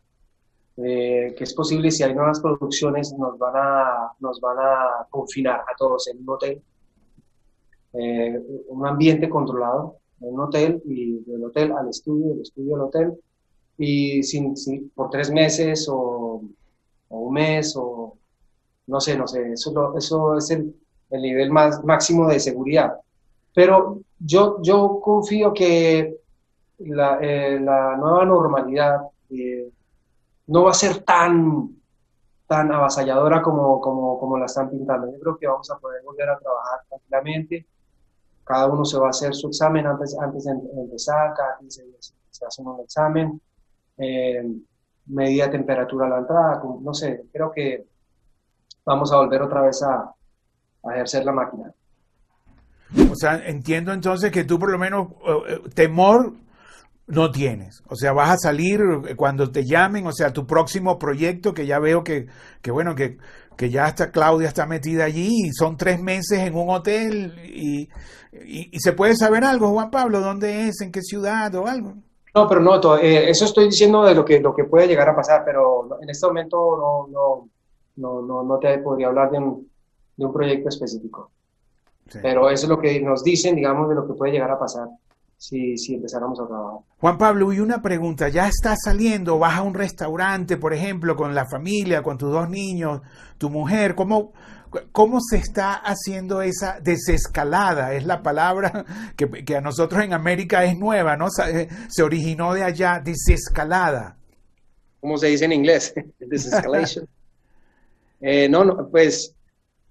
eh, 0.76 1.35
que 1.37 1.45
es 1.45 1.55
posible 1.55 1.90
si 1.90 2.02
hay 2.02 2.14
nuevas 2.14 2.40
producciones 2.40 3.14
nos 3.16 3.38
van 3.38 3.55
a, 3.57 4.12
nos 4.21 4.40
van 4.40 4.59
a 4.59 5.07
confinar 5.09 5.61
a 5.61 5.75
todos 5.76 6.09
en 6.09 6.19
un 6.19 6.28
hotel, 6.28 6.62
eh, 7.98 8.40
un 8.68 8.86
ambiente 8.86 9.28
controlado, 9.28 9.96
un 10.20 10.40
hotel 10.40 10.82
y 10.84 11.18
del 11.24 11.44
hotel 11.44 11.72
al 11.72 11.88
estudio, 11.88 12.30
del 12.30 12.42
estudio 12.42 12.76
al 12.76 12.82
hotel, 12.82 13.14
y 13.78 14.22
sin, 14.22 14.54
por 14.94 15.10
tres 15.10 15.30
meses 15.30 15.86
o, 15.88 16.42
un 17.08 17.32
mes 17.32 17.74
o 17.76 18.16
no 18.86 19.00
sé, 19.00 19.16
no 19.16 19.26
sé, 19.26 19.52
eso, 19.52 19.96
eso 19.96 20.36
es 20.38 20.50
el, 20.50 20.74
el 21.10 21.22
nivel 21.22 21.50
más 21.50 21.84
máximo 21.84 22.28
de 22.28 22.40
seguridad. 22.40 22.94
Pero 23.54 24.00
yo, 24.18 24.58
yo 24.62 25.00
confío 25.02 25.52
que 25.52 26.16
la, 26.78 27.18
eh, 27.20 27.58
nueva 27.58 28.24
normalidad 28.24 29.00
eh, 29.30 29.70
no 30.46 30.64
va 30.64 30.70
a 30.70 30.74
ser 30.74 31.02
tan, 31.02 31.70
tan 32.46 32.72
avasalladora 32.72 33.42
como, 33.42 33.80
como, 33.80 34.18
como, 34.18 34.38
la 34.38 34.46
están 34.46 34.70
pintando. 34.70 35.10
Yo 35.12 35.18
creo 35.20 35.38
que 35.38 35.46
vamos 35.46 35.70
a 35.70 35.78
poder 35.78 36.02
volver 36.04 36.28
a 36.28 36.38
trabajar 36.38 36.80
tranquilamente. 36.88 37.66
Cada 38.46 38.68
uno 38.68 38.84
se 38.84 38.96
va 38.96 39.08
a 39.08 39.10
hacer 39.10 39.34
su 39.34 39.48
examen 39.48 39.86
antes, 39.86 40.16
antes 40.18 40.44
de 40.44 40.52
empezar, 40.52 41.34
cada 41.34 41.58
15 41.58 41.84
días 41.84 42.14
se 42.30 42.46
hace 42.46 42.62
un 42.62 42.80
examen, 42.80 43.40
eh, 43.98 44.46
medida 45.06 45.50
temperatura 45.50 46.06
a 46.06 46.10
la 46.10 46.18
entrada, 46.18 46.62
no 46.80 46.94
sé, 46.94 47.24
creo 47.32 47.50
que 47.50 47.86
vamos 48.84 49.12
a 49.12 49.16
volver 49.16 49.42
otra 49.42 49.62
vez 49.62 49.82
a, 49.82 50.14
a 50.84 50.94
ejercer 50.94 51.24
la 51.24 51.32
máquina. 51.32 51.72
O 53.10 53.16
sea, 53.16 53.44
entiendo 53.48 53.92
entonces 53.92 54.30
que 54.30 54.44
tú 54.44 54.60
por 54.60 54.70
lo 54.70 54.78
menos 54.78 55.08
eh, 55.26 55.42
eh, 55.48 55.62
temor 55.74 56.32
no 57.06 57.30
tienes. 57.30 57.82
O 57.88 57.94
sea, 57.94 58.12
vas 58.12 58.30
a 58.30 58.36
salir 58.38 58.80
cuando 59.16 59.50
te 59.50 59.64
llamen, 59.64 60.06
o 60.06 60.12
sea, 60.12 60.32
tu 60.32 60.46
próximo 60.46 60.98
proyecto, 60.98 61.54
que 61.54 61.66
ya 61.66 61.78
veo 61.78 62.02
que, 62.02 62.26
que 62.62 62.70
bueno, 62.70 62.94
que, 62.94 63.18
que 63.56 63.70
ya 63.70 63.86
está 63.86 64.10
Claudia 64.10 64.48
está 64.48 64.66
metida 64.66 65.04
allí 65.04 65.46
y 65.46 65.52
son 65.52 65.76
tres 65.76 66.00
meses 66.00 66.40
en 66.40 66.54
un 66.54 66.70
hotel 66.70 67.38
y, 67.44 67.88
y, 68.32 68.78
se 68.78 68.92
puede 68.92 69.14
saber 69.14 69.44
algo, 69.44 69.70
Juan 69.70 69.90
Pablo, 69.90 70.20
dónde 70.20 70.68
es, 70.68 70.80
en 70.80 70.92
qué 70.92 71.00
ciudad 71.00 71.54
o 71.54 71.66
algo. 71.66 71.94
No, 72.34 72.46
pero 72.46 72.60
no, 72.60 72.98
eh, 72.98 73.30
eso 73.30 73.46
estoy 73.46 73.66
diciendo 73.66 74.04
de 74.04 74.14
lo 74.14 74.25
que, 74.25 74.40
lo 74.40 74.54
que 74.54 74.64
puede 74.64 74.88
llegar 74.88 75.08
a 75.08 75.16
pasar, 75.16 75.42
pero 75.44 75.88
en 76.02 76.10
este 76.10 76.26
momento 76.26 76.76
no, 76.76 77.06
no, 77.08 77.48
no, 77.96 78.22
no, 78.22 78.42
no 78.42 78.58
te 78.58 78.76
podría 78.78 79.06
hablar 79.06 79.30
de 79.30 79.38
un, 79.38 79.70
de 80.16 80.26
un 80.26 80.32
proyecto 80.32 80.68
específico. 80.68 81.30
Pero 82.22 82.50
eso 82.50 82.66
es 82.66 82.68
lo 82.68 82.78
que 82.78 83.00
nos 83.00 83.25
dicen, 83.25 83.56
digamos, 83.56 83.88
de 83.88 83.94
lo 83.94 84.06
que 84.06 84.14
puede 84.14 84.32
llegar 84.32 84.50
a 84.50 84.58
pasar 84.58 84.86
si, 85.37 85.76
si 85.76 85.95
empezáramos 85.95 86.40
a 86.40 86.47
trabajar. 86.47 86.81
Juan 86.99 87.19
Pablo, 87.19 87.52
y 87.52 87.61
una 87.61 87.83
pregunta, 87.83 88.28
ya 88.28 88.49
estás 88.49 88.78
saliendo, 88.85 89.38
vas 89.38 89.59
a 89.59 89.62
un 89.62 89.75
restaurante, 89.75 90.57
por 90.57 90.73
ejemplo, 90.73 91.16
con 91.16 91.35
la 91.35 91.47
familia, 91.47 92.02
con 92.02 92.19
tus 92.19 92.31
dos 92.33 92.49
niños, 92.49 93.02
tu 93.38 93.50
mujer, 93.50 93.95
¿cómo, 93.95 94.33
cómo 94.93 95.19
se 95.21 95.37
está 95.37 95.75
haciendo 95.75 96.43
esa 96.43 96.81
desescalada? 96.81 97.95
Es 97.95 98.05
la 98.07 98.23
palabra 98.23 98.85
que, 99.16 99.28
que 99.45 99.57
a 99.57 99.61
nosotros 99.61 100.02
en 100.02 100.12
América 100.12 100.64
es 100.64 100.78
nueva, 100.78 101.16
¿no? 101.16 101.28
Se 101.31 102.02
originó 102.02 102.55
de 102.55 102.64
allá, 102.64 103.00
desescalada. 103.05 104.16
¿Cómo 105.00 105.19
se 105.19 105.28
dice 105.28 105.45
en 105.45 105.52
inglés? 105.52 105.95
Desescalation. 106.19 107.07
eh, 108.21 108.49
no, 108.49 108.64
no, 108.64 108.88
pues 108.88 109.35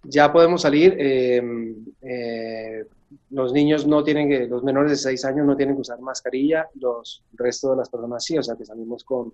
ya 0.04 0.32
podemos 0.34 0.64
salir. 0.64 0.96
Em, 1.00 1.76
eh, 2.02 2.84
los 3.32 3.54
niños 3.54 3.88
no 3.88 4.04
tienen 4.04 4.30
que, 4.30 4.48
los 4.48 4.64
menores 4.64 4.92
de 4.92 4.98
6 4.98 5.26
años 5.26 5.46
no 5.46 5.56
tienen 5.56 5.76
que 5.76 5.82
usar 5.82 6.00
mascarilla, 6.00 6.70
los 6.76 7.24
resto 7.34 7.72
de 7.72 7.78
las 7.78 7.90
personas 7.90 8.24
sí, 8.24 8.38
o 8.38 8.44
sea 8.44 8.56
que 8.56 8.66
salimos 8.66 9.04
con, 9.04 9.34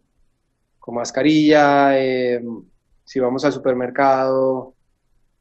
con 0.80 0.96
mascarilla. 0.96 1.98
Em, 2.00 2.64
si 3.04 3.20
vamos 3.20 3.44
al 3.46 3.52
supermercado, 3.52 4.74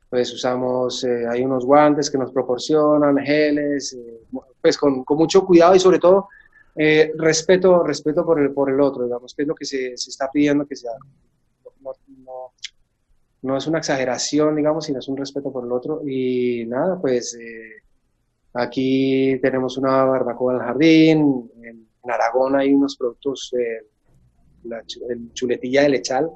pues 0.08 0.32
usamos, 0.32 1.04
eh, 1.04 1.26
hay 1.28 1.42
unos 1.42 1.64
guantes 1.64 2.10
que 2.10 2.18
nos 2.18 2.32
proporcionan, 2.32 3.18
geles, 3.18 3.92
eh, 3.92 4.20
pues 4.60 4.76
con, 4.76 5.04
con, 5.04 5.18
mucho 5.18 5.44
cuidado 5.46 5.74
y 5.74 5.80
sobre 5.80 5.98
todo 5.98 6.28
respeto, 7.16 7.84
respeto 7.84 8.24
por 8.24 8.40
el, 8.40 8.52
por 8.52 8.70
el 8.70 8.80
otro, 8.80 9.04
digamos, 9.04 9.34
que 9.34 9.42
es 9.42 9.48
lo 9.48 9.54
que 9.54 9.64
se, 9.64 9.96
se 9.96 10.10
está 10.10 10.30
pidiendo 10.30 10.66
que 10.66 10.76
sea 10.76 10.92
no 13.42 13.56
es 13.56 13.66
una 13.66 13.78
exageración, 13.78 14.56
digamos, 14.56 14.84
sino 14.84 14.98
es 14.98 15.08
un 15.08 15.16
respeto 15.16 15.52
por 15.52 15.64
el 15.64 15.72
otro. 15.72 16.02
Y 16.06 16.64
nada, 16.66 17.00
pues 17.00 17.34
eh, 17.34 17.82
aquí 18.54 19.38
tenemos 19.40 19.76
una 19.78 20.04
barbacoa 20.04 20.54
en 20.54 20.60
el 20.60 20.66
jardín, 20.66 21.50
en, 21.62 21.86
Aragón 22.02 22.56
hay 22.56 22.72
unos 22.72 22.96
productos, 22.96 23.52
eh, 23.52 23.86
la 24.64 24.82
chuletilla 25.32 25.82
de 25.82 25.90
lechal, 25.90 26.28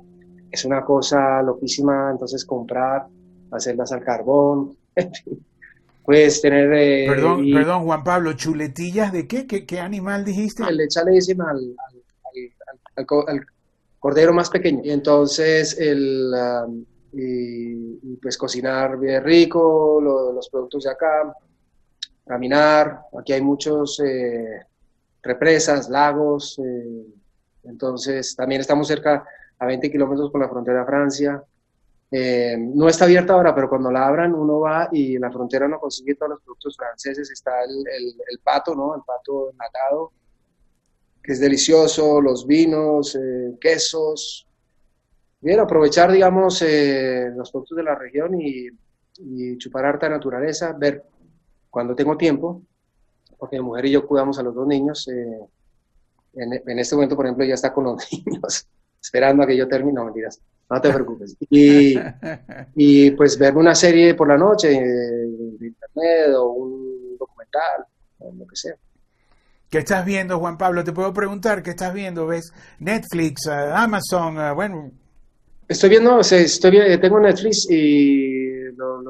es 0.51 0.65
una 0.65 0.85
cosa 0.85 1.43
loquísima, 1.43 2.11
entonces 2.13 2.45
comprar, 2.45 3.07
hacerlas 3.51 3.91
al 3.93 4.05
carbón, 4.05 4.77
puedes 6.05 6.41
tener... 6.41 6.73
Eh, 6.75 7.07
perdón, 7.09 7.45
perdón, 7.53 7.85
Juan 7.85 8.05
Pablo, 8.05 8.35
¿chuletillas 8.35 9.13
de 9.13 9.27
qué? 9.27 9.47
¿Qué, 9.47 9.81
animal 9.81 10.25
dijiste? 10.25 10.63
El 10.63 10.77
lechal 10.77 11.07
le 11.07 11.13
dicen 11.13 11.41
al, 11.41 11.75
al, 12.97 13.47
cordero 13.99 14.33
más 14.33 14.51
pequeño. 14.51 14.83
Y 14.85 14.91
entonces 14.91 15.77
el, 15.79 16.31
um, 16.67 16.85
y, 17.13 18.17
pues 18.17 18.37
cocinar 18.37 18.99
bien 18.99 19.23
rico, 19.25 20.01
los 20.01 20.49
productos 20.49 20.85
de 20.85 20.91
acá, 20.91 21.35
caminar, 22.27 23.01
aquí 23.19 23.33
hay 23.33 23.43
muchos 23.43 24.01
eh, 24.01 24.63
represas, 25.23 25.89
lagos, 25.89 26.59
eh, 26.59 27.07
entonces 27.65 28.35
también 28.37 28.61
estamos 28.61 28.89
cerca 28.89 29.25
a 29.59 29.67
20 29.67 29.91
kilómetros 29.91 30.31
con 30.31 30.41
la 30.41 30.49
frontera 30.49 30.81
de 30.81 30.87
Francia. 30.87 31.43
Eh, 32.11 32.57
no 32.59 32.89
está 32.89 33.05
abierta 33.07 33.33
ahora, 33.33 33.55
pero 33.55 33.69
cuando 33.69 33.91
la 33.91 34.07
abran 34.07 34.35
uno 34.35 34.61
va 34.61 34.89
y 34.93 35.17
en 35.17 35.23
la 35.23 35.33
frontera 35.33 35.67
uno 35.67 35.81
consigue 35.81 36.15
todos 36.15 36.31
los 36.31 36.43
productos 36.43 36.77
franceses, 36.77 37.31
está 37.31 37.65
el, 37.65 37.85
el, 38.31 38.39
pato, 38.41 38.75
¿no? 38.75 38.95
El 38.95 39.03
pato 39.03 39.51
enlatado, 39.51 40.13
que 41.23 41.33
es 41.33 41.41
delicioso, 41.41 42.21
los 42.21 42.47
vinos, 42.47 43.19
quesos, 43.61 44.47
Bien, 45.45 45.61
aprovechar, 45.61 46.11
digamos, 46.11 46.63
eh, 46.63 47.31
los 47.37 47.51
productos 47.51 47.77
de 47.77 47.83
la 47.83 47.95
región 47.95 48.41
y, 48.41 48.71
chupar 49.59 49.85
harta 49.85 50.09
naturaleza, 50.09 50.73
ver 50.73 51.05
cuando 51.75 51.97
tengo 51.97 52.17
tiempo, 52.17 52.63
porque 53.37 53.57
mi 53.57 53.65
mujer 53.65 53.87
y 53.87 53.91
yo 53.91 54.07
cuidamos 54.07 54.39
a 54.39 54.45
los 54.45 54.55
dos 54.55 54.65
niños. 54.65 55.09
Eh, 55.09 55.41
en, 56.37 56.79
este 56.79 56.95
momento, 56.95 57.17
por 57.17 57.27
ejemplo, 57.27 57.45
ya 57.45 57.55
está 57.55 57.73
con 57.73 57.83
los 57.83 58.13
niños, 58.13 58.69
esperando 59.03 59.43
a 59.43 59.47
que 59.49 59.57
yo 59.57 59.67
termine. 59.67 59.95
No, 59.95 60.05
mentiras, 60.05 60.41
no 60.71 60.81
te 60.81 60.93
preocupes. 60.93 61.37
Y, 61.51 61.97
y 62.77 63.11
pues 63.11 63.37
ver 63.37 63.57
una 63.57 63.75
serie 63.75 64.15
por 64.15 64.29
la 64.29 64.39
noche 64.39 64.73
eh, 64.73 64.83
de 65.59 65.67
internet 65.67 66.37
o 66.37 66.51
un 66.53 67.19
documental, 67.19 67.85
o 68.21 68.33
lo 68.33 68.47
que 68.47 68.55
sea. 68.55 68.77
¿Qué 69.69 69.79
estás 69.79 70.05
viendo, 70.05 70.39
Juan 70.39 70.57
Pablo? 70.57 70.85
Te 70.85 70.93
puedo 70.93 71.13
preguntar, 71.13 71.65
¿qué 71.65 71.71
estás 71.71 71.93
viendo? 71.93 72.29
¿Ves 72.29 72.53
Netflix, 72.79 73.49
Amazon? 73.49 74.37
bueno, 74.55 74.93
Estoy 75.67 75.91
viendo, 75.91 76.21
estoy, 76.21 76.77
eh, 76.77 76.99
tengo 76.99 77.19
Netflix 77.19 77.67
y 77.71 78.71
lo, 78.77 79.01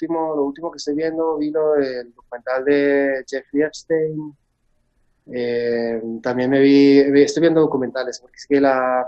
último, 0.00 0.34
lo 0.36 0.44
último 0.44 0.70
que 0.70 0.78
estoy 0.78 0.94
viendo 0.94 1.36
vino 1.36 1.74
el 1.74 2.12
documental 2.14 2.64
de 2.64 3.24
Jeffrey 3.28 3.62
Epstein. 3.62 4.34
Eh, 5.32 6.02
también 6.22 6.50
me 6.50 6.60
vi, 6.60 6.98
estoy 7.22 7.42
viendo 7.42 7.60
documentales, 7.60 8.18
porque 8.20 8.36
es 8.36 8.46
que 8.46 8.60
la, 8.60 9.06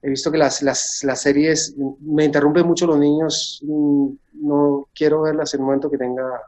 he 0.00 0.08
visto 0.08 0.30
que 0.30 0.38
las, 0.38 0.62
las, 0.62 1.02
las 1.04 1.20
series 1.20 1.76
me 2.00 2.24
interrumpen 2.24 2.66
mucho 2.66 2.86
los 2.86 2.98
niños, 2.98 3.62
no 3.64 4.88
quiero 4.94 5.22
verlas 5.22 5.52
en 5.54 5.60
el 5.60 5.66
momento 5.66 5.90
que 5.90 5.98
tenga, 5.98 6.42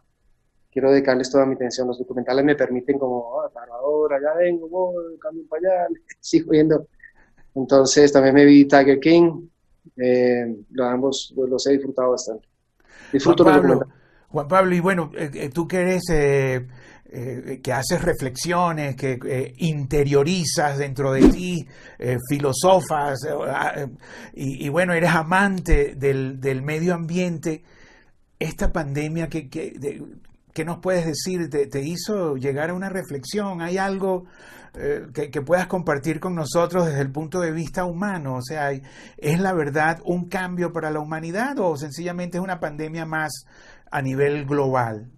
quiero 0.71 0.91
dedicarles 0.91 1.31
toda 1.31 1.47
mi 1.47 1.55
atención. 1.55 1.89
Los 1.89 1.99
documentales 1.99 2.45
me 2.45 2.55
permiten 2.55 2.99
como, 2.99 3.41
ah, 3.41 3.51
ahora 3.73 4.19
ya 4.23 4.35
vengo, 4.35 4.69
voy, 4.69 5.19
cambio 5.19 5.45
para 5.49 5.85
allá, 5.85 5.89
sigo 6.21 6.51
viendo 6.51 6.87
entonces 7.57 8.13
también 8.13 8.35
me 8.35 8.45
vi 8.45 8.67
Tiger 8.67 9.01
King, 9.01 9.49
Eh, 9.97 10.45
ambos 10.81 11.33
los 11.37 11.67
he 11.67 11.73
disfrutado 11.73 12.11
bastante. 12.11 12.47
Disfruto 13.13 13.45
Juan 13.45 13.61
Pablo, 13.61 13.87
Juan 14.29 14.49
Pablo, 14.49 14.75
y 14.75 14.81
bueno, 14.81 15.11
eh, 15.17 15.31
eh, 15.33 15.51
tú 15.53 15.67
que 15.67 15.81
eres, 15.81 16.03
que 17.63 17.73
haces 17.73 18.03
reflexiones, 18.03 18.97
que 18.97 19.55
interiorizas 19.59 20.77
dentro 20.77 21.13
de 21.13 21.29
ti, 21.29 21.67
filosofas, 22.29 23.19
y, 24.35 24.69
bueno, 24.69 24.93
eres 24.93 25.11
amante 25.11 25.95
del, 25.97 26.41
del 26.41 26.63
medio 26.63 26.95
ambiente, 26.95 27.63
esta 28.39 28.73
pandemia, 28.73 29.29
¿qué, 29.29 29.49
qué, 29.49 30.65
nos 30.65 30.79
puedes 30.79 31.07
decir? 31.07 31.49
Te, 31.49 31.67
¿Te, 31.67 31.83
hizo 31.83 32.37
llegar 32.37 32.71
a 32.71 32.75
una 32.75 32.89
reflexión? 32.91 33.63
¿Hay 33.63 33.79
algo 33.79 34.27
eh, 34.79 35.07
que, 35.13 35.43
puedas 35.43 35.67
compartir 35.67 36.21
con 36.21 36.35
nosotros 36.35 36.87
desde 36.87 37.01
el 37.01 37.11
punto 37.11 37.41
de 37.41 37.51
vista 37.51 37.85
humano? 37.85 38.37
O 38.37 38.43
sea, 38.43 38.73
¿es 38.73 39.41
la 39.41 39.53
verdad 39.53 40.01
un 40.05 40.29
cambio 40.29 40.73
para 40.73 40.91
la 40.91 41.01
humanidad 41.01 41.59
o 41.59 41.77
sencillamente 41.77 42.39
es 42.39 42.45
una 42.45 42.61
pandemia 42.61 43.07
más 43.07 43.47
a 43.91 44.03
nivel 44.03 44.45
global? 44.45 45.11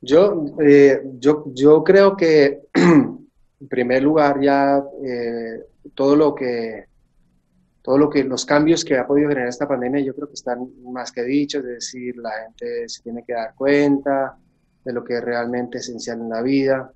Yo, 0.00 0.44
eh, 0.60 1.02
yo, 1.18 1.44
yo 1.54 1.82
creo 1.84 2.16
que, 2.16 2.62
en 2.74 3.68
primer 3.68 4.02
lugar, 4.02 4.40
ya 4.40 4.82
eh, 5.04 5.64
todo 5.94 6.16
lo 6.16 6.34
que 6.34 6.86
todo 7.82 7.98
lo 7.98 8.10
que 8.10 8.24
los 8.24 8.44
cambios 8.44 8.84
que 8.84 8.98
ha 8.98 9.06
podido 9.06 9.28
generar 9.28 9.48
esta 9.48 9.68
pandemia 9.68 10.00
yo 10.00 10.12
creo 10.12 10.26
que 10.26 10.34
están 10.34 10.58
más 10.82 11.12
que 11.12 11.22
dichos, 11.22 11.62
es 11.62 11.70
decir, 11.70 12.16
la 12.16 12.32
gente 12.42 12.88
se 12.88 13.00
tiene 13.00 13.22
que 13.24 13.32
dar 13.32 13.54
cuenta 13.54 14.36
de 14.84 14.92
lo 14.92 15.04
que 15.04 15.14
es 15.14 15.22
realmente 15.22 15.78
esencial 15.78 16.20
en 16.20 16.28
la 16.28 16.42
vida, 16.42 16.92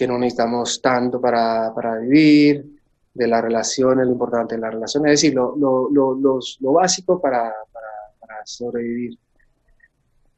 que 0.00 0.08
no 0.08 0.16
necesitamos 0.16 0.80
tanto 0.80 1.20
para, 1.20 1.74
para 1.74 1.98
vivir, 1.98 2.64
de 3.12 3.26
la 3.26 3.42
relación, 3.42 3.98
lo 3.98 4.10
importante 4.10 4.54
de 4.54 4.62
la 4.62 4.70
relación, 4.70 5.06
es 5.06 5.20
decir, 5.20 5.34
lo, 5.34 5.54
lo, 5.58 5.90
lo, 5.90 6.40
lo 6.60 6.72
básico 6.72 7.20
para, 7.20 7.52
para, 7.70 7.88
para 8.18 8.46
sobrevivir. 8.46 9.18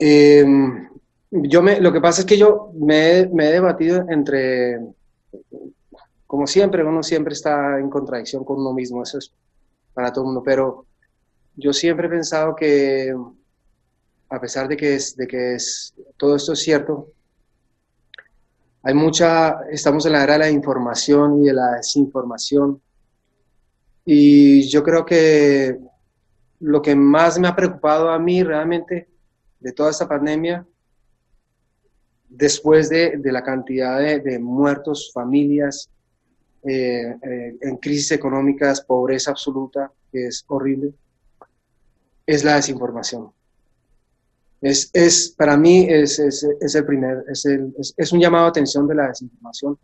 Em, 0.00 0.88
yo 1.31 1.62
me, 1.62 1.81
lo 1.81 1.92
que 1.92 2.00
pasa 2.00 2.23
es 2.23 2.26
que 2.26 2.37
yo 2.37 2.73
me, 2.75 3.28
me 3.33 3.50
he 3.50 3.52
debatido 3.52 4.04
entre, 4.09 4.81
como 6.26 6.49
siempre, 6.49 6.83
uno 6.83 7.04
siempre 7.04 7.35
está 7.35 7.78
en 7.78 7.88
contradicción 7.88 8.45
con 8.45 8.59
uno 8.59 8.73
mismo, 8.73 9.04
eso 9.04 9.19
es 9.19 9.33
para 9.95 10.12
todo 10.12 10.25
el 10.25 10.26
mundo, 10.26 10.42
pero 10.45 10.87
yo 11.54 11.73
siempre 11.73 12.09
he 12.09 12.11
pensado 12.11 12.57
que 12.57 13.14
a 14.28 14.40
pesar 14.40 14.66
de 14.66 14.76
que, 14.76 14.97
es, 14.97 15.14
de 15.14 15.28
que 15.28 15.54
es, 15.54 15.95
todo 16.16 16.35
esto 16.35 16.54
es 16.54 16.59
cierto, 16.59 17.12
hay 18.83 18.95
mucha, 18.95 19.61
estamos 19.71 20.05
en 20.07 20.12
la 20.12 20.25
era 20.25 20.35
de 20.35 20.39
la 20.41 20.51
información 20.51 21.43
y 21.43 21.47
de 21.47 21.53
la 21.53 21.77
desinformación. 21.77 22.81
Y 24.05 24.69
yo 24.69 24.83
creo 24.83 25.05
que 25.05 25.79
lo 26.61 26.83
que 26.83 26.95
más 26.97 27.39
me 27.39 27.49
ha 27.49 27.55
preocupado 27.55 28.11
a 28.11 28.19
mí 28.19 28.43
realmente 28.43 29.09
de 29.61 29.73
toda 29.73 29.91
esta 29.91 30.09
pandemia, 30.09 30.67
después 32.29 32.89
de, 32.89 33.19
de 33.19 33.33
la 33.33 33.43
cantidad 33.43 33.99
de, 33.99 34.21
de 34.21 34.39
muertos, 34.39 35.12
familias, 35.12 35.89
eh, 36.65 37.17
eh, 37.23 37.57
en 37.61 37.77
crisis 37.79 38.12
económicas, 38.12 38.83
pobreza 38.83 39.33
absoluta, 39.33 39.93
que 40.12 40.29
es 40.29 40.45
horrible, 40.47 40.93
es 42.25 42.45
la 42.45 42.55
desinformación. 42.57 43.33
Es, 44.62 44.90
es, 44.92 45.35
para 45.37 45.57
mí 45.57 45.87
es, 45.88 46.21
es, 46.21 46.47
es 46.61 46.75
el 46.76 46.87
primer, 46.87 47.25
es, 47.28 47.45
el, 47.47 47.75
es, 47.97 48.12
un 48.12 48.21
llamado 48.21 48.47
a 48.47 48.49
atención 48.50 48.87
de 48.87 48.95
la 48.95 49.09
desinformación 49.09 49.76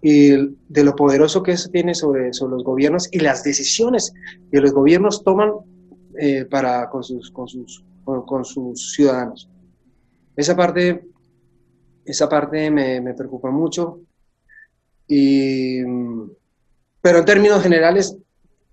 y 0.00 0.30
de 0.68 0.84
lo 0.84 0.94
poderoso 0.94 1.42
que 1.42 1.50
eso 1.52 1.68
tiene 1.70 1.92
sobre, 1.92 2.32
sobre 2.32 2.54
los 2.54 2.62
gobiernos 2.62 3.08
y 3.10 3.18
las 3.18 3.42
decisiones 3.42 4.14
que 4.52 4.60
los 4.60 4.72
gobiernos 4.72 5.24
toman 5.24 5.50
eh, 6.20 6.44
para, 6.44 6.88
con, 6.88 7.02
sus, 7.02 7.32
con, 7.32 7.48
sus, 7.48 7.84
con, 8.04 8.44
sus 8.44 8.92
ciudadanos. 8.92 9.50
Esa 10.36 10.54
parte, 10.54 11.04
esa 12.04 12.28
parte 12.28 12.70
me, 12.70 13.00
me 13.00 13.14
preocupa 13.14 13.50
mucho. 13.50 14.02
Y, 15.08 15.82
pero 17.00 17.18
en 17.18 17.24
términos 17.24 17.60
generales, 17.60 18.16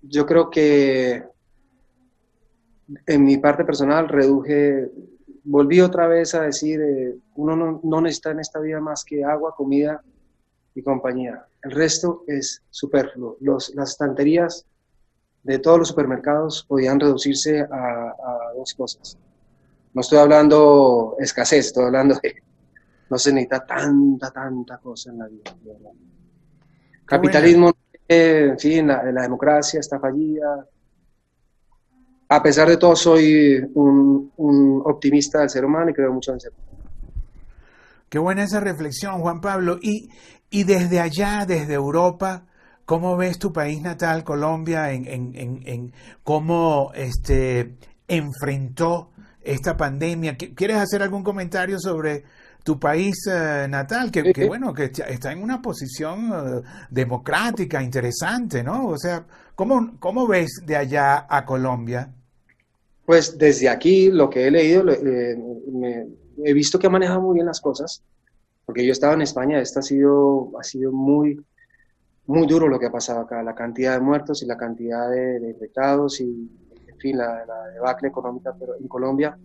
yo 0.00 0.26
creo 0.26 0.48
que 0.48 1.24
en 3.06 3.24
mi 3.24 3.38
parte 3.38 3.64
personal 3.64 4.08
reduje 4.08 4.90
volví 5.44 5.80
otra 5.80 6.08
vez 6.08 6.34
a 6.34 6.42
decir, 6.42 6.80
eh, 6.80 7.16
uno 7.36 7.80
no, 7.82 8.00
necesita 8.00 8.30
en 8.30 8.40
esta 8.40 8.58
vida 8.60 8.80
más 8.80 9.04
que 9.04 9.24
agua, 9.24 9.54
comida 9.54 10.02
y 10.74 10.82
compañía. 10.82 11.46
El 11.62 11.70
resto 11.70 12.24
es 12.26 12.62
superfluo. 12.70 13.36
Los, 13.40 13.74
las 13.74 13.90
estanterías 13.90 14.66
de 15.42 15.58
todos 15.58 15.78
los 15.78 15.88
supermercados 15.88 16.64
podían 16.66 16.98
reducirse 16.98 17.60
a, 17.60 18.14
dos 18.56 18.74
cosas. 18.74 19.18
No 19.92 20.00
estoy 20.00 20.18
hablando 20.18 21.16
escasez, 21.18 21.66
estoy 21.66 21.84
hablando 21.84 22.16
de 22.22 22.42
no 23.10 23.18
se 23.18 23.32
necesita 23.32 23.64
tanta, 23.64 24.30
tanta 24.30 24.78
cosa 24.78 25.10
en 25.10 25.18
la 25.18 25.28
vida. 25.28 25.54
Capitalismo, 27.04 27.70
en 28.08 28.58
fin, 28.58 28.86
la 28.86 29.22
democracia 29.22 29.78
está 29.78 30.00
fallida, 30.00 30.66
a 32.34 32.42
pesar 32.42 32.68
de 32.68 32.76
todo, 32.76 32.96
soy 32.96 33.64
un, 33.74 34.82
optimista 34.84 35.40
del 35.40 35.50
ser 35.50 35.64
humano 35.64 35.90
y 35.90 35.94
creo 35.94 36.12
mucho 36.12 36.32
en 36.32 36.34
el 36.34 36.40
ser 36.40 36.52
humano. 36.52 36.90
Qué 38.08 38.18
buena 38.18 38.42
esa 38.42 38.60
reflexión, 38.60 39.20
Juan 39.20 39.40
Pablo. 39.40 39.78
Y, 39.80 40.10
y 40.50 40.64
desde 40.64 41.00
allá, 41.00 41.44
desde 41.46 41.74
Europa, 41.74 42.46
¿cómo 42.84 43.16
ves 43.16 43.38
tu 43.38 43.52
país 43.52 43.80
natal, 43.80 44.24
Colombia, 44.24 44.92
en, 44.92 45.06
en, 45.06 45.92
cómo 46.22 46.92
este, 46.94 47.76
enfrentó 48.08 49.10
esta 49.40 49.76
pandemia? 49.76 50.36
¿Quieres 50.36 50.76
hacer 50.78 51.02
algún 51.02 51.22
comentario 51.22 51.78
sobre 51.78 52.24
tu 52.64 52.80
país 52.80 53.14
eh, 53.30 53.66
natal, 53.68 54.10
que, 54.10 54.46
bueno, 54.46 54.72
que 54.72 54.90
está 55.06 55.30
en 55.32 55.42
una 55.42 55.60
posición 55.60 56.32
eh, 56.32 56.62
democrática, 56.90 57.82
interesante, 57.82 58.64
¿no? 58.64 58.88
O 58.88 58.98
sea, 58.98 59.24
¿cómo, 59.54 59.98
¿cómo 60.00 60.26
ves 60.26 60.62
de 60.64 60.76
allá 60.76 61.26
a 61.28 61.44
Colombia? 61.44 62.10
Pues 63.06 63.36
desde 63.36 63.68
aquí 63.68 64.10
lo 64.10 64.30
que 64.30 64.46
he 64.46 64.50
leído, 64.50 64.90
eh, 64.90 65.36
he 66.42 66.52
visto 66.54 66.78
que 66.78 66.86
ha 66.86 66.90
manejado 66.90 67.20
muy 67.20 67.34
bien 67.34 67.46
las 67.46 67.60
cosas, 67.60 68.02
porque 68.64 68.84
yo 68.84 68.92
estaba 68.92 69.14
en 69.14 69.22
España, 69.22 69.60
esto 69.60 69.80
ha 69.80 69.82
sido, 69.82 70.58
ha 70.58 70.62
sido 70.62 70.90
muy, 70.90 71.38
muy 72.26 72.46
duro 72.46 72.66
lo 72.66 72.78
que 72.78 72.86
ha 72.86 72.92
pasado 72.92 73.20
acá, 73.20 73.42
la 73.42 73.54
cantidad 73.54 73.94
de 73.94 74.00
muertos 74.00 74.42
y 74.42 74.46
la 74.46 74.56
cantidad 74.56 75.10
de, 75.10 75.50
infectados 75.50 76.20
y, 76.20 76.50
en 76.86 76.98
fin, 76.98 77.18
la, 77.18 77.44
debacle 77.74 78.08
económica, 78.08 78.54
pero 78.58 78.74
en 78.76 78.88
Colombia, 78.88 79.36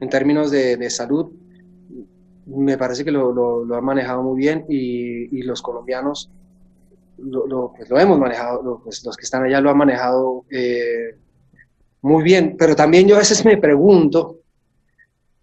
en 0.00 0.08
términos 0.08 0.52
de, 0.52 0.90
salud, 0.90 1.32
me 2.46 2.78
parece 2.78 3.04
que 3.04 3.10
lo, 3.10 3.66
han 3.74 3.84
manejado 3.84 4.22
muy 4.22 4.38
bien 4.38 4.64
y, 4.68 5.42
los 5.42 5.60
colombianos 5.60 6.30
lo, 7.18 7.72
pues 7.76 7.90
lo, 7.90 7.98
hemos 7.98 8.16
manejado, 8.16 8.80
pues 8.84 9.04
los 9.04 9.16
que 9.16 9.24
están 9.24 9.42
allá 9.42 9.60
lo 9.60 9.70
han 9.70 9.76
manejado 9.76 10.44
eh, 10.50 11.16
muy 12.08 12.24
bien, 12.24 12.56
pero 12.58 12.74
también 12.74 13.06
yo 13.06 13.16
a 13.16 13.18
veces 13.18 13.44
me 13.44 13.58
pregunto, 13.58 14.40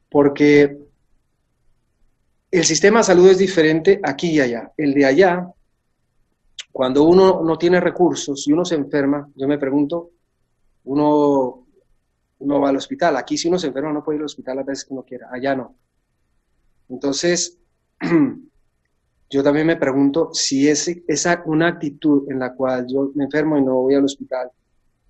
porque 0.10 0.78
el 2.50 2.66
sistema 2.66 3.00
de 3.00 3.04
salud 3.04 3.30
es 3.30 3.38
diferente 3.38 4.00
aquí 4.04 4.32
y 4.32 4.40
allá. 4.40 4.72
El 4.76 4.94
de 4.94 5.06
allá, 5.06 5.48
cuando 6.72 7.04
uno 7.04 7.44
no 7.44 7.58
tiene 7.58 7.80
recursos 7.80 8.48
y 8.48 8.52
uno 8.52 8.66
se 8.66 8.76
enferma, 8.76 9.30
yo 9.36 9.48
me 9.48 9.60
pregunto, 9.60 10.10
uno, 10.86 11.68
uno 12.40 12.60
va 12.60 12.70
al 12.70 12.78
hospital. 12.78 13.16
Aquí 13.18 13.38
si 13.38 13.48
uno 13.48 13.60
se 13.60 13.68
enferma 13.68 13.94
no 13.94 14.04
puede 14.04 14.18
ir 14.18 14.22
al 14.22 14.26
hospital 14.26 14.60
a 14.60 14.64
veces 14.64 14.86
que 14.86 14.94
uno 14.94 15.04
quiera, 15.04 15.30
allá 15.32 15.56
no. 15.56 15.76
Entonces, 16.90 17.60
yo 19.30 19.44
también 19.44 19.68
me 19.68 19.78
pregunto 19.78 20.30
si 20.34 20.68
es 20.68 20.88
esa 21.08 21.44
una 21.46 21.68
actitud 21.68 22.32
en 22.32 22.40
la 22.40 22.54
cual 22.56 22.88
yo 22.88 23.12
me 23.14 23.26
enfermo 23.26 23.58
y 23.58 23.62
no 23.62 23.76
voy 23.76 23.96
al 23.96 24.06
hospital, 24.06 24.50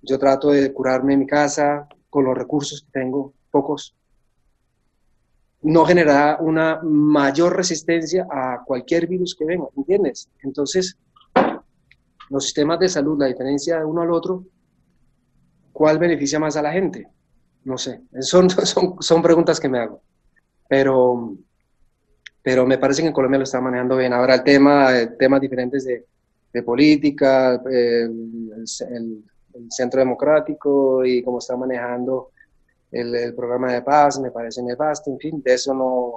yo 0.06 0.18
trato 0.18 0.50
de 0.50 0.72
curarme 0.72 1.14
en 1.14 1.20
mi 1.20 1.26
casa 1.26 1.88
con 2.08 2.24
los 2.24 2.36
recursos 2.36 2.82
que 2.82 3.00
tengo, 3.00 3.34
pocos. 3.50 3.94
No 5.62 5.84
generará 5.84 6.38
una 6.40 6.80
mayor 6.82 7.56
resistencia 7.56 8.26
a 8.30 8.62
cualquier 8.64 9.06
virus 9.06 9.34
que 9.34 9.44
venga, 9.44 9.66
¿entiendes? 9.76 10.30
Entonces, 10.42 10.96
los 12.30 12.44
sistemas 12.44 12.78
de 12.78 12.88
salud, 12.88 13.18
la 13.18 13.26
diferencia 13.26 13.78
de 13.78 13.84
uno 13.84 14.02
al 14.02 14.10
otro, 14.10 14.44
¿cuál 15.72 15.98
beneficia 15.98 16.38
más 16.38 16.56
a 16.56 16.62
la 16.62 16.72
gente? 16.72 17.08
No 17.64 17.76
sé, 17.76 18.02
son, 18.20 18.48
son, 18.48 18.96
son 19.00 19.22
preguntas 19.22 19.58
que 19.58 19.68
me 19.68 19.80
hago. 19.80 20.02
Pero, 20.68 21.36
pero 22.42 22.66
me 22.66 22.78
parece 22.78 23.02
que 23.02 23.08
en 23.08 23.14
Colombia 23.14 23.38
lo 23.38 23.44
está 23.44 23.60
manejando 23.60 23.96
bien. 23.96 24.12
Ahora 24.12 24.34
el 24.36 24.44
tema, 24.44 24.88
temas 25.18 25.40
diferentes 25.40 25.84
de, 25.84 26.06
de 26.52 26.62
política, 26.62 27.60
el, 27.66 28.64
el, 28.90 29.24
el 29.56 29.66
Centro 29.70 30.00
Democrático 30.00 31.04
y 31.04 31.22
cómo 31.22 31.38
está 31.38 31.56
manejando 31.56 32.30
el, 32.90 33.34
programa 33.34 33.72
de 33.72 33.82
paz, 33.82 34.18
me 34.20 34.30
parece 34.30 34.62
nefasto, 34.62 35.10
en 35.10 35.18
fin, 35.18 35.42
de 35.44 35.54
eso 35.54 35.74
no, 35.74 36.14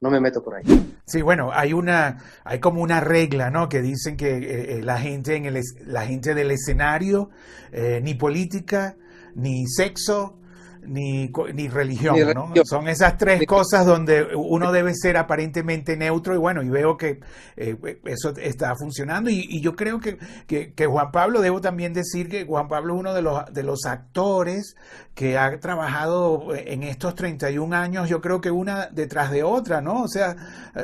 no 0.00 0.10
me 0.10 0.20
meto 0.20 0.42
por 0.42 0.56
ahí. 0.56 0.64
Sí, 1.06 1.22
bueno, 1.22 1.50
hay 1.52 1.72
una, 1.72 2.18
hay 2.44 2.60
como 2.60 2.82
una 2.82 3.00
regla, 3.00 3.50
¿no? 3.50 3.68
Que 3.68 3.82
dicen 3.82 4.16
que 4.16 4.38
eh, 4.38 4.78
eh, 4.78 4.82
la 4.82 4.98
gente 4.98 5.36
en 5.36 5.46
el, 5.46 5.62
la 5.86 6.06
gente 6.06 6.34
del 6.34 6.50
escenario, 6.50 7.30
eh, 7.72 8.00
ni 8.02 8.14
política, 8.14 8.96
ni 9.34 9.66
sexo, 9.66 10.37
ni, 10.86 11.30
ni 11.54 11.68
religión, 11.68 12.16
¿no? 12.34 12.52
Son 12.64 12.88
esas 12.88 13.16
tres 13.16 13.44
cosas 13.46 13.86
donde 13.86 14.28
uno 14.34 14.72
debe 14.72 14.94
ser 14.94 15.16
aparentemente 15.16 15.96
neutro 15.96 16.34
y 16.34 16.38
bueno, 16.38 16.62
y 16.62 16.68
veo 16.68 16.96
que 16.96 17.20
eh, 17.56 17.76
eso 18.04 18.30
está 18.36 18.74
funcionando 18.76 19.30
y, 19.30 19.60
yo 19.60 19.74
creo 19.74 20.00
que, 20.00 20.18
que, 20.46 20.86
Juan 20.86 21.10
Pablo, 21.10 21.40
debo 21.40 21.60
también 21.60 21.92
decir 21.92 22.28
que 22.28 22.44
Juan 22.44 22.68
Pablo 22.68 22.94
es 22.94 23.00
uno 23.00 23.14
de 23.14 23.22
los, 23.22 23.52
de 23.52 23.62
los 23.62 23.84
actores 23.84 24.76
que 25.14 25.36
ha 25.36 25.58
trabajado 25.58 26.54
en 26.54 26.84
estos 26.84 27.14
31 27.14 27.74
años, 27.74 28.08
yo 28.08 28.20
creo 28.20 28.40
que 28.40 28.50
una 28.50 28.86
detrás 28.86 29.30
de 29.32 29.42
otra, 29.42 29.80
¿no? 29.80 30.02
O 30.02 30.08
sea, 30.08 30.36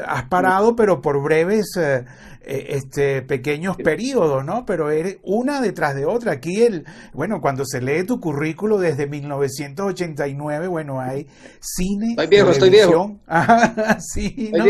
has 0.06 0.24
parado 0.24 0.74
pero 0.74 1.00
por 1.00 1.22
breves 1.22 1.76
eh, 1.76 2.04
eh, 2.46 2.76
este, 2.76 3.22
pequeños 3.22 3.76
periodos, 3.78 4.44
¿no? 4.44 4.66
Pero 4.66 4.90
eres 4.90 5.16
una 5.22 5.62
detrás 5.62 5.94
de 5.94 6.04
otra. 6.04 6.32
Aquí, 6.32 6.62
el, 6.62 6.84
bueno, 7.14 7.40
cuando 7.40 7.64
se 7.64 7.80
lee 7.80 8.04
tu 8.04 8.20
currículo 8.20 8.78
desde 8.78 9.06
1989, 9.06 10.66
bueno, 10.68 11.00
hay 11.00 11.26
cine. 11.60 12.10
Estoy 12.10 12.26
viejo, 12.26 12.50
estoy 12.50 12.70
viejo. 12.70 13.16
sí, 13.98 14.52
¿no? 14.54 14.64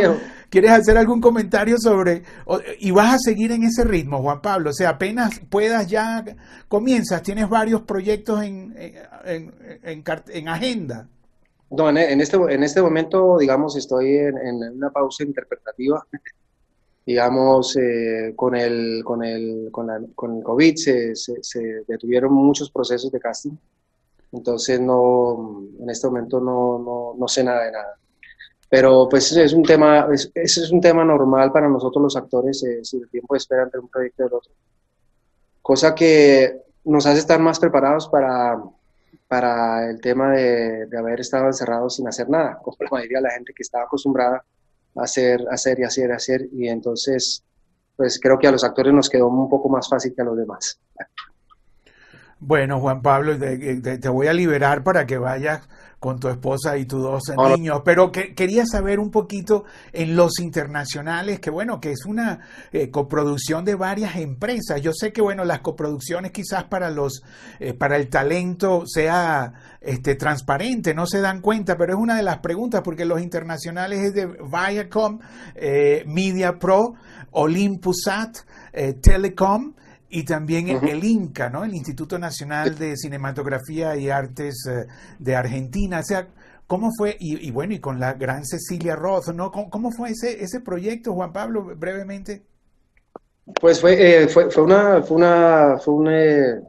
¿Quieres 0.49 0.71
hacer 0.71 0.97
algún 0.97 1.21
comentario 1.21 1.77
sobre, 1.79 2.23
y 2.79 2.93
vas 2.93 3.15
a 3.15 3.19
seguir 3.19 3.51
en 3.51 3.65
ese 3.65 3.83
ritmo, 3.83 4.23
Juan 4.23 4.41
Pablo? 4.41 4.71
O 4.71 4.73
sea, 4.73 4.91
apenas 4.91 5.41
puedas 5.51 5.89
ya 5.89 6.25
comienzas, 6.69 7.23
tienes 7.23 7.49
varios 7.49 7.81
proyectos 7.81 8.41
en, 8.45 8.73
en, 9.25 9.53
en, 9.83 10.49
agenda. 10.49 11.09
No, 11.71 11.89
en, 11.91 12.21
este, 12.21 12.37
en 12.37 12.63
este 12.63 12.81
momento, 12.81 13.37
digamos, 13.37 13.77
estoy 13.77 14.17
en, 14.17 14.39
en 14.39 14.77
una 14.77 14.91
pausa 14.91 15.25
interpretativa 15.25 16.07
digamos, 17.07 17.77
eh, 17.77 18.33
con, 18.35 18.55
el, 18.55 19.03
con, 19.05 19.23
el, 19.23 19.69
con, 19.71 19.87
la, 19.87 20.01
con 20.15 20.39
el 20.39 20.43
COVID 20.43 20.77
se, 20.77 21.15
se, 21.15 21.85
detuvieron 21.87 22.33
muchos 22.33 22.71
procesos 22.71 23.13
de 23.13 23.21
casting, 23.21 23.57
entonces 24.33 24.81
no, 24.81 25.65
en 25.81 25.91
este 25.91 26.07
momento 26.07 26.41
no, 26.41 26.79
no, 26.79 27.15
no 27.19 27.29
sé 27.29 27.45
nada 27.45 27.65
de 27.65 27.73
nada. 27.73 27.97
Pero 28.71 29.07
pues 29.09 29.31
es 29.33 29.53
un 29.53 29.63
tema, 29.63 30.09
es, 30.13 30.33
es 30.35 30.71
un 30.73 30.81
tema 30.81 31.05
normal 31.05 31.53
para 31.53 31.69
nosotros 31.69 32.03
los 32.03 32.17
actores, 32.17 32.63
eh, 32.65 32.81
si 32.83 32.97
el 32.97 33.09
tiempo 33.09 33.35
de 33.35 33.39
espera 33.39 33.65
entre 33.65 33.81
un 33.81 33.89
proyecto 33.89 34.23
y 34.23 34.27
el 34.27 34.33
otro. 34.33 34.53
Cosa 35.63 35.95
que 35.95 36.63
nos 36.85 37.07
hace 37.07 37.19
estar 37.19 37.39
más 37.39 37.61
preparados 37.61 38.09
para, 38.09 38.61
para 39.29 39.89
el 39.89 40.01
tema 40.01 40.33
de, 40.33 40.87
de 40.87 40.99
haber 40.99 41.21
estado 41.21 41.47
encerrados 41.47 41.97
sin 41.97 42.09
hacer 42.09 42.29
nada, 42.29 42.59
como 42.63 42.77
la 42.81 42.91
mayoría 42.91 43.19
de 43.19 43.25
la 43.25 43.31
gente 43.31 43.53
que 43.55 43.63
estaba 43.63 43.85
acostumbrada 43.85 44.43
hacer, 44.97 45.45
hacer 45.51 45.81
y 45.81 45.85
hacer, 45.85 46.13
hacer. 46.13 46.49
Y 46.53 46.69
entonces, 46.69 47.45
pues 47.97 48.19
creo 48.21 48.39
que 48.39 48.47
a 48.47 48.53
los 48.53 48.65
actores 48.65 48.93
nos 48.93 49.09
quedó 49.09 49.29
un 49.29 49.49
poco 49.49 49.69
más 49.69 49.89
fácil 49.89 50.15
que 50.15 50.23
a 50.23 50.25
los 50.25 50.37
demás. 50.37 50.81
Bueno, 52.47 52.79
Juan 52.79 53.01
Pablo, 53.01 53.39
te, 53.39 54.09
voy 54.11 54.27
a 54.27 54.35
liberar 54.35 54.85
para 54.85 55.07
que 55.07 55.17
vayas 55.17 55.67
con 55.99 56.21
tu 56.21 56.29
esposa 56.29 56.77
y 56.77 56.85
tus 56.85 57.03
dos 57.03 57.23
niños, 57.57 57.81
pero 57.87 58.13
que, 58.13 58.35
quería 58.35 58.67
saber 58.67 58.99
un 58.99 59.11
poquito 59.11 59.65
en 59.95 60.15
los 60.15 60.39
internacionales, 60.41 61.41
que 61.41 61.49
bueno, 61.49 61.81
que 61.81 61.93
es 61.93 62.05
una 62.05 62.41
eh, 62.71 62.91
coproducción 62.91 63.65
de 63.65 63.77
varias 63.77 64.17
empresas. 64.17 64.83
Yo 64.83 64.93
sé 64.93 65.11
que 65.11 65.23
bueno, 65.23 65.47
las 65.47 65.61
coproducciones 65.61 66.33
quizás 66.33 66.65
para 66.65 66.91
los 66.91 67.23
eh, 67.61 67.73
para 67.73 67.97
el 67.97 68.11
talento 68.11 68.83
sea 68.87 69.79
este 69.81 70.15
transparente, 70.15 70.93
no 70.93 71.07
se 71.07 71.23
dan 71.23 71.41
cuenta, 71.41 71.79
pero 71.79 71.95
es 71.95 71.99
una 71.99 72.15
de 72.15 72.25
las 72.25 72.41
preguntas 72.41 72.83
porque 72.85 73.07
los 73.07 73.23
internacionales 73.23 74.01
es 74.01 74.13
de 74.13 74.27
Viacom, 74.27 75.19
eh, 75.55 76.05
Media 76.07 76.59
Pro, 76.59 76.93
Olympusat, 77.31 78.37
Telecom 79.01 79.73
y 80.09 80.25
también 80.25 80.69
el 80.69 81.03
INCA, 81.03 81.51
¿no? 81.51 81.65
El 81.65 81.75
Instituto 81.75 82.19
Nacional 82.19 82.79
de 82.79 82.97
Cinematografía 82.97 83.97
y 83.97 84.11
Artes 84.11 84.65
eh, 84.71 84.87
de 85.19 85.35
Argentina. 85.35 86.01
O 86.01 86.03
sea, 86.03 86.29
¿cómo 86.67 86.91
fue? 86.97 87.17
Y, 87.19 87.51
bueno, 87.51 87.75
y 87.75 87.81
con 87.81 87.99
la 87.99 88.15
gran 88.15 88.45
Cecilia 88.45 88.95
Roth, 88.95 89.29
¿no? 89.29 89.51
¿Cómo, 89.51 89.91
fue 89.91 90.11
ese, 90.11 90.43
ese 90.43 90.61
proyecto, 90.61 91.15
Juan 91.15 91.33
Pablo, 91.33 91.65
brevemente? 91.77 92.43
Pues 93.61 93.81
fue, 93.81 94.23
eh, 94.23 94.29
fue, 94.29 94.51
fue, 94.51 94.63
una, 94.63 95.03
fue, 95.03 95.17
una, 95.17 95.79
fue 95.79 95.95
una, 95.95 96.23
eh, 96.23 96.61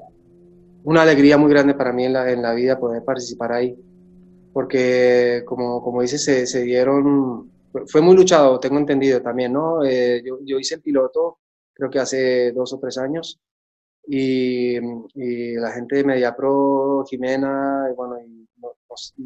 una, 0.83 1.03
alegría 1.03 1.37
muy 1.37 1.49
grande 1.51 1.73
para 1.73 1.93
mí 1.93 2.05
en 2.05 2.13
la, 2.13 2.31
en 2.31 2.41
la 2.41 2.53
vida 2.53 2.79
poder 2.79 3.03
participar 3.03 3.53
ahí, 3.53 3.77
porque 4.53 5.43
como, 5.45 5.81
como 5.81 6.01
dices, 6.01 6.23
se, 6.23 6.47
se 6.47 6.63
dieron, 6.63 7.49
fue 7.87 8.01
muy 8.01 8.15
luchado, 8.15 8.59
tengo 8.59 8.77
entendido 8.77 9.21
también, 9.21 9.53
¿no? 9.53 9.85
yo, 9.85 10.39
yo 10.43 10.59
hice 10.59 10.75
el 10.75 10.81
piloto 10.81 11.37
creo 11.75 11.89
que 11.89 11.99
hace 11.99 12.51
dos 12.53 12.73
o 12.73 12.79
tres 12.79 12.97
años. 12.97 13.39
Y, 14.07 14.79
la 15.57 15.71
gente 15.71 15.97
de 15.97 16.03
MediaPro, 16.03 17.05
Jimena, 17.09 17.87
y 17.91 17.95
bueno, 17.95 18.19
y 18.19 18.47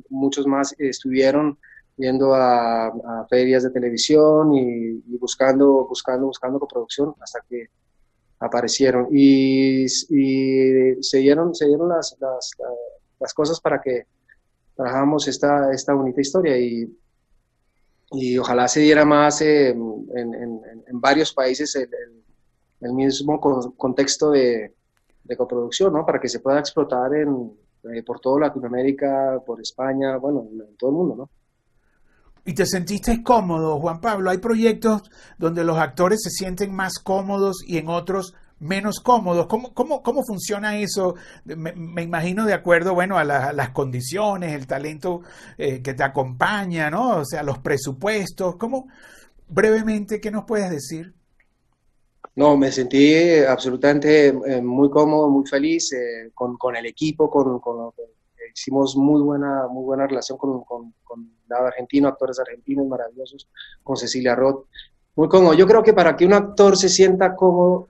muchos 0.09 0.47
más 0.47 0.73
estuvieron 0.77 1.57
yendo 1.97 2.33
a, 2.33 2.91
ferias 3.29 3.63
de 3.63 3.71
televisión 3.71 4.53
y, 4.55 5.17
buscando, 5.17 5.85
buscando, 5.87 6.27
buscando 6.27 6.59
coproducción 6.59 7.13
hasta 7.19 7.41
que 7.47 7.67
aparecieron. 8.39 9.07
Y, 9.11 9.87
se 9.87 11.17
dieron, 11.17 11.53
se 11.53 11.67
dieron 11.67 11.89
las, 11.89 12.15
las, 12.19 12.51
las, 13.19 13.33
cosas 13.33 13.59
para 13.59 13.81
que 13.81 14.07
trabajamos 14.75 15.27
esta, 15.27 15.71
esta 15.73 15.93
bonita 15.93 16.21
historia. 16.21 16.57
Y, 16.57 16.97
y 18.11 18.37
ojalá 18.37 18.67
se 18.67 18.79
diera 18.79 19.05
más 19.05 19.41
en, 19.41 20.07
en, 20.15 20.33
en, 20.33 21.01
varios 21.01 21.31
países 21.31 21.75
el, 21.75 21.83
el 21.83 22.18
mismo 22.81 23.39
contexto 23.39 24.31
de, 24.31 24.73
coproducción, 25.37 25.93
¿no? 25.93 26.05
Para 26.05 26.19
que 26.19 26.27
se 26.27 26.39
pueda 26.39 26.59
explotar 26.59 27.13
en, 27.13 27.51
eh, 27.93 28.03
por 28.03 28.19
toda 28.19 28.47
Latinoamérica, 28.47 29.39
por 29.45 29.61
España, 29.61 30.17
bueno, 30.17 30.47
en, 30.51 30.75
todo 30.77 30.89
el 30.89 30.95
mundo, 30.95 31.15
¿no? 31.15 31.29
¿Y 32.45 32.53
te 32.53 32.65
sentiste 32.65 33.21
cómodo, 33.21 33.79
Juan 33.79 34.01
Pablo? 34.01 34.31
Hay 34.31 34.39
proyectos 34.39 35.03
donde 35.37 35.63
los 35.63 35.77
actores 35.77 36.21
se 36.23 36.31
sienten 36.31 36.73
más 36.73 36.97
cómodos 36.97 37.57
y 37.67 37.77
en 37.77 37.89
otros 37.89 38.33
menos 38.59 38.99
cómodos. 39.01 39.47
¿Cómo, 39.47 39.73
cómo, 39.73 40.01
cómo 40.01 40.23
funciona 40.23 40.77
eso? 40.77 41.15
Me, 41.45 42.01
imagino 42.01 42.45
de 42.45 42.53
acuerdo, 42.53 42.93
bueno, 42.93 43.17
a, 43.17 43.23
las 43.23 43.69
condiciones, 43.69 44.53
el 44.53 44.67
talento 44.67 45.21
eh, 45.57 45.81
que 45.81 45.93
te 45.93 46.03
acompaña, 46.03 46.89
¿no? 46.89 47.17
O 47.17 47.25
sea, 47.25 47.43
los 47.43 47.59
presupuestos. 47.59 48.55
¿Cómo, 48.55 48.87
brevemente, 49.47 50.19
qué 50.19 50.31
nos 50.31 50.45
puedes 50.45 50.69
decir? 50.69 51.13
No, 52.35 52.55
me 52.55 52.71
sentí 52.71 53.39
absolutamente 53.43 54.27
eh, 54.27 54.61
muy 54.61 54.89
cómodo, 54.89 55.29
muy 55.29 55.45
feliz 55.47 55.91
eh, 55.93 56.31
con, 56.33 56.57
con, 56.57 56.75
el 56.75 56.85
equipo, 56.85 57.29
con, 57.29 57.59
con, 57.59 57.91
hicimos 58.53 58.95
muy 58.95 59.21
buena, 59.21 59.67
muy 59.67 59.83
buena 59.83 60.07
relación 60.07 60.37
con, 60.37 60.63
con, 60.63 60.93
con 61.03 61.31
lado 61.47 61.67
argentino, 61.67 62.07
actores 62.07 62.39
argentinos 62.39 62.87
maravillosos, 62.87 63.47
con 63.83 63.97
Cecilia 63.97 64.35
Roth, 64.35 64.65
muy 65.15 65.27
cómodo. 65.27 65.53
Yo 65.53 65.67
creo 65.67 65.83
que 65.83 65.93
para 65.93 66.15
que 66.15 66.25
un 66.25 66.33
actor 66.33 66.77
se 66.77 66.87
sienta 66.87 67.35
cómodo, 67.35 67.89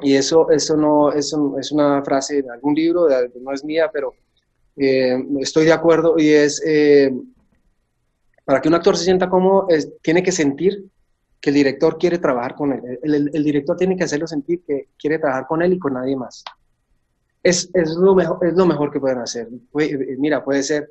y 0.00 0.14
eso, 0.14 0.50
eso 0.50 0.76
no 0.76 1.12
eso 1.12 1.56
es 1.58 1.70
una 1.70 2.02
frase 2.04 2.42
de 2.42 2.50
algún 2.50 2.74
libro, 2.74 3.06
no 3.40 3.52
es 3.52 3.64
mía, 3.64 3.88
pero 3.92 4.14
eh, 4.76 5.16
estoy 5.40 5.64
de 5.64 5.72
acuerdo, 5.72 6.14
y 6.18 6.28
es, 6.30 6.62
para 8.44 8.60
que 8.60 8.68
un 8.68 8.74
actor 8.74 8.96
se 8.96 9.04
sienta 9.04 9.30
cómodo, 9.30 9.68
tiene 10.02 10.22
que 10.22 10.32
sentir 10.32 10.91
que 11.42 11.50
el 11.50 11.56
director 11.56 11.98
quiere 11.98 12.18
trabajar 12.18 12.54
con 12.54 12.72
él. 12.72 13.00
El, 13.02 13.44
director 13.44 13.76
tiene 13.76 13.96
que 13.96 14.04
hacerlo 14.04 14.28
sentir 14.28 14.62
que 14.64 14.90
quiere 14.96 15.18
trabajar 15.18 15.48
con 15.48 15.60
él 15.60 15.72
y 15.72 15.78
con 15.78 15.94
nadie 15.94 16.16
más. 16.16 16.44
Es, 17.42 17.68
es, 17.74 17.90
lo, 17.96 18.14
mejor, 18.14 18.46
es 18.46 18.54
lo 18.54 18.64
mejor 18.64 18.92
que 18.92 19.00
pueden 19.00 19.18
hacer. 19.18 19.48
Eh, 19.80 20.16
mira, 20.18 20.44
puede 20.44 20.62
ser, 20.62 20.88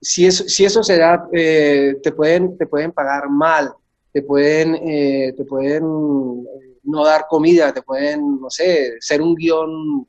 si 0.00 0.26
eso, 0.26 0.44
si 0.48 0.64
eso 0.64 0.82
se 0.82 0.96
da, 0.96 1.28
eh, 1.30 1.98
te, 2.02 2.10
pueden, 2.12 2.56
te 2.56 2.66
pueden 2.66 2.90
pagar 2.90 3.28
mal, 3.28 3.74
te 4.12 4.22
pueden, 4.22 4.76
eh, 4.76 5.34
te 5.36 5.44
pueden 5.44 5.84
no 5.84 7.04
dar 7.04 7.26
comida, 7.28 7.74
te 7.74 7.82
pueden, 7.82 8.40
no 8.40 8.48
sé, 8.48 8.94
ser 8.98 9.20
un 9.20 9.34
guion 9.34 10.08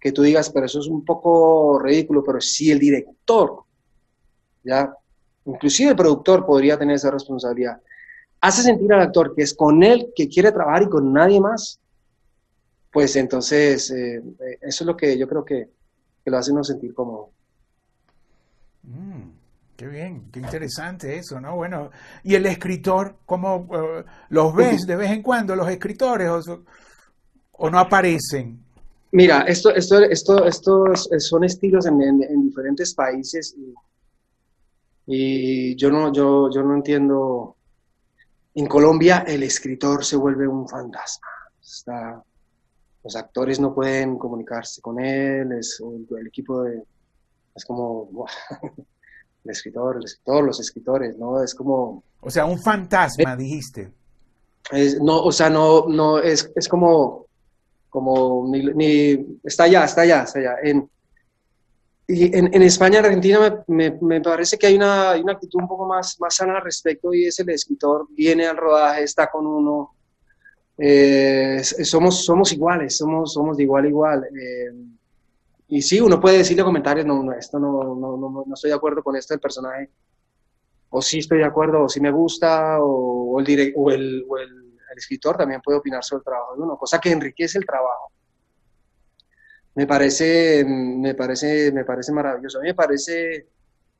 que 0.00 0.12
tú 0.12 0.22
digas, 0.22 0.48
pero 0.50 0.66
eso 0.66 0.78
es 0.78 0.86
un 0.86 1.04
poco 1.04 1.80
ridículo, 1.80 2.22
pero 2.22 2.40
si 2.40 2.70
el 2.70 2.78
director, 2.78 3.64
ya, 4.62 4.94
inclusive 5.44 5.90
el 5.90 5.96
productor 5.96 6.46
podría 6.46 6.78
tener 6.78 6.94
esa 6.94 7.10
responsabilidad 7.10 7.80
hace 8.40 8.62
sentir 8.62 8.92
al 8.92 9.00
actor 9.00 9.34
que 9.34 9.42
es 9.42 9.54
con 9.54 9.82
él 9.82 10.12
que 10.14 10.28
quiere 10.28 10.52
trabajar 10.52 10.82
y 10.82 10.88
con 10.88 11.12
nadie 11.12 11.40
más, 11.40 11.80
pues 12.92 13.16
entonces 13.16 13.90
eh, 13.90 14.16
eh, 14.16 14.58
eso 14.62 14.84
es 14.84 14.86
lo 14.86 14.96
que 14.96 15.18
yo 15.18 15.28
creo 15.28 15.44
que, 15.44 15.68
lo 16.24 16.36
hace 16.36 16.52
uno 16.52 16.62
sentir 16.62 16.92
cómodo. 16.92 17.30
Mm, 18.82 19.30
qué 19.76 19.86
bien, 19.86 20.30
qué 20.30 20.40
interesante 20.40 21.16
eso, 21.16 21.40
¿no? 21.40 21.56
Bueno, 21.56 21.90
¿y 22.22 22.34
el 22.34 22.44
escritor, 22.44 23.16
cómo 23.24 23.66
eh, 23.72 24.04
los 24.28 24.54
ves 24.54 24.86
de 24.86 24.96
vez 24.96 25.10
en 25.10 25.22
cuando, 25.22 25.56
los 25.56 25.66
escritores, 25.70 26.28
o, 27.52 27.70
no 27.70 27.78
aparecen? 27.78 28.62
Mira, 29.12 29.40
esto, 29.42 29.74
esto, 29.74 30.02
esto, 30.02 30.44
estos 30.44 31.08
son 31.20 31.44
estilos 31.44 31.86
en, 31.86 32.02
en 32.02 32.42
diferentes 32.42 32.94
países 32.94 33.56
y 33.56 33.72
Y 35.10 35.74
yo 35.76 35.90
no, 35.90 36.12
yo, 36.12 36.50
yo 36.50 36.62
no 36.62 36.74
entiendo. 36.74 37.56
En 38.58 38.66
Colombia 38.66 39.24
el 39.24 39.44
escritor 39.44 40.04
se 40.04 40.16
vuelve 40.16 40.48
un 40.48 40.68
fantasma. 40.68 41.28
los 43.04 43.14
actores 43.14 43.60
no 43.60 43.72
pueden 43.72 44.18
comunicarse 44.18 44.82
con 44.82 44.98
él, 44.98 45.52
es, 45.52 45.80
el, 45.80 46.26
equipo 46.26 46.64
de, 46.64 46.82
es 47.54 47.64
como 47.64 48.26
el 49.44 49.50
escritor, 49.52 49.98
el 49.98 50.04
escritor, 50.06 50.44
los 50.44 50.58
escritores, 50.58 51.16
¿no? 51.16 51.40
Es 51.40 51.54
como... 51.54 52.02
O 52.20 52.30
sea, 52.30 52.46
un 52.46 52.58
fantasma, 52.58 53.36
dijiste. 53.36 53.92
no, 55.02 55.22
o 55.22 55.30
sea, 55.30 55.48
no, 55.48 55.86
no, 55.86 56.18
es, 56.18 56.50
es 56.56 56.68
como, 56.68 57.26
como, 57.88 58.44
ni, 58.50 59.38
está 59.44 59.64
allá, 59.64 59.84
está 59.84 60.00
allá, 60.00 60.24
está 60.24 60.40
allá. 60.40 60.56
En, 60.64 60.90
y 62.10 62.34
en, 62.34 62.54
en 62.54 62.62
España, 62.62 63.00
en 63.00 63.04
Argentina, 63.04 63.64
me, 63.66 63.90
me, 64.00 64.20
parece 64.22 64.56
que 64.58 64.66
hay 64.66 64.76
una, 64.76 65.14
una, 65.22 65.34
actitud 65.34 65.60
un 65.60 65.68
poco 65.68 65.86
más, 65.86 66.18
más 66.18 66.36
sana 66.36 66.56
al 66.56 66.64
respecto 66.64 67.12
y 67.12 67.26
es 67.26 67.38
el 67.38 67.50
escritor 67.50 68.06
viene 68.10 68.46
al 68.46 68.56
rodaje, 68.56 69.02
está 69.02 69.30
con 69.30 69.46
uno. 69.46 69.94
Eh, 70.78 71.60
somos, 71.62 72.24
somos 72.24 72.50
iguales, 72.54 72.96
somos, 72.96 73.34
somos 73.34 73.58
de 73.58 73.64
igual 73.64 73.84
a 73.84 73.88
igual. 73.88 74.24
Eh, 74.24 74.72
y 75.68 75.82
sí, 75.82 76.00
uno 76.00 76.18
puede 76.18 76.38
decirle 76.38 76.64
comentarios, 76.64 77.04
no, 77.04 77.22
no 77.22 77.32
esto 77.34 77.58
no, 77.58 77.94
no, 77.94 78.16
no, 78.16 78.44
no, 78.46 78.54
estoy 78.54 78.70
de 78.70 78.76
acuerdo 78.76 79.02
con 79.02 79.14
esto 79.14 79.34
del 79.34 79.40
personaje, 79.40 79.90
o 80.88 81.02
sí 81.02 81.18
estoy 81.18 81.38
de 81.38 81.44
acuerdo, 81.44 81.82
o 81.82 81.88
sí 81.90 82.00
me 82.00 82.10
gusta, 82.10 82.78
o, 82.80 83.38
el, 83.38 83.74
o, 83.76 83.90
el, 83.90 84.24
o 84.26 84.38
el, 84.38 84.64
escritor 84.96 85.36
también 85.36 85.60
puede 85.60 85.78
opinar 85.78 86.02
sobre 86.02 86.20
el 86.20 86.24
trabajo 86.24 86.56
de 86.56 86.62
uno, 86.62 86.78
cosa 86.78 86.98
que 86.98 87.10
enriquece 87.10 87.58
el 87.58 87.66
trabajo 87.66 88.12
me 89.78 89.86
parece, 89.86 90.64
me 90.64 91.14
parece, 91.14 91.70
me 91.70 91.84
parece 91.84 92.10
maravilloso. 92.10 92.58
A 92.58 92.62
mí 92.62 92.66
me 92.66 92.74
parece, 92.74 93.46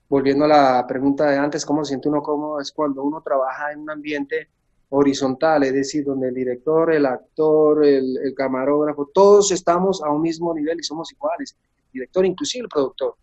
volviendo 0.08 0.44
a 0.44 0.48
la 0.48 0.84
pregunta 0.88 1.30
de 1.30 1.36
antes, 1.36 1.64
cómo 1.64 1.84
se 1.84 1.90
siente 1.90 2.08
uno 2.08 2.20
cómodo, 2.20 2.60
es 2.60 2.72
cuando 2.72 3.04
uno 3.04 3.20
trabaja 3.20 3.70
en 3.70 3.82
un 3.82 3.90
ambiente 3.90 4.48
horizontal, 4.88 5.62
es 5.62 5.72
decir, 5.72 6.04
donde 6.04 6.30
el 6.30 6.34
director, 6.34 6.92
el 6.92 7.06
actor, 7.06 7.86
el, 7.86 8.34
camarógrafo, 8.36 9.08
todos 9.14 9.52
estamos 9.52 10.02
a 10.02 10.10
un 10.10 10.20
mismo 10.20 10.52
nivel 10.52 10.80
y 10.80 10.82
somos 10.82 11.12
iguales, 11.12 11.56
el 11.76 11.92
director, 11.92 12.26
inclusive 12.26 12.64
el 12.64 12.68
productor. 12.68 13.14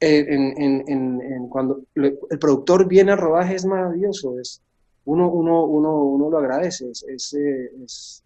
En, 0.00 1.48
cuando 1.48 1.80
el 1.94 2.38
productor 2.38 2.86
viene 2.86 3.12
al 3.12 3.18
rodaje 3.18 3.54
es 3.54 3.64
maravilloso, 3.64 4.38
es, 4.38 4.60
uno, 5.06 5.30
uno, 5.30 5.64
uno, 5.64 5.96
uno 6.04 6.28
lo 6.28 6.36
agradece, 6.36 6.90
es, 6.90 7.02
es 7.06 8.21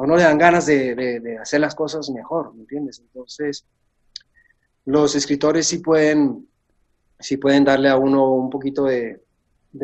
a 0.00 0.02
uno 0.02 0.16
le 0.16 0.22
dan 0.22 0.38
ganas 0.38 0.64
de, 0.64 1.38
hacer 1.42 1.60
las 1.60 1.74
cosas 1.74 2.08
mejor, 2.08 2.54
¿me 2.54 2.62
entiendes? 2.62 3.00
Entonces, 3.00 3.66
los 4.86 5.14
escritores 5.14 5.66
sí 5.66 5.80
pueden, 5.80 6.48
sí 7.18 7.36
pueden 7.36 7.64
darle 7.64 7.90
a 7.90 7.98
uno 7.98 8.32
un 8.32 8.48
poquito 8.48 8.84
de, 8.84 9.22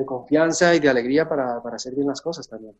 confianza 0.06 0.74
y 0.74 0.80
de 0.80 0.88
alegría 0.88 1.28
para, 1.28 1.58
hacer 1.58 1.94
bien 1.94 2.08
las 2.08 2.22
cosas 2.22 2.48
también. 2.48 2.74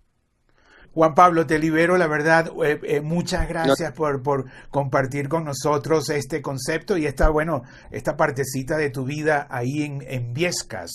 Juan 0.96 1.14
Pablo, 1.14 1.46
te 1.46 1.58
libero, 1.58 1.98
la 1.98 2.06
verdad, 2.06 2.50
eh, 2.64 2.80
eh, 2.84 3.00
muchas 3.02 3.46
gracias 3.46 3.92
por, 3.92 4.22
por, 4.22 4.46
compartir 4.70 5.28
con 5.28 5.44
nosotros 5.44 6.08
este 6.08 6.40
concepto 6.40 6.96
y 6.96 7.04
esta, 7.04 7.28
bueno, 7.28 7.64
esta 7.90 8.16
partecita 8.16 8.78
de 8.78 8.88
tu 8.88 9.04
vida 9.04 9.46
ahí 9.50 9.82
en, 9.82 10.02
en 10.08 10.32
Viescas. 10.32 10.90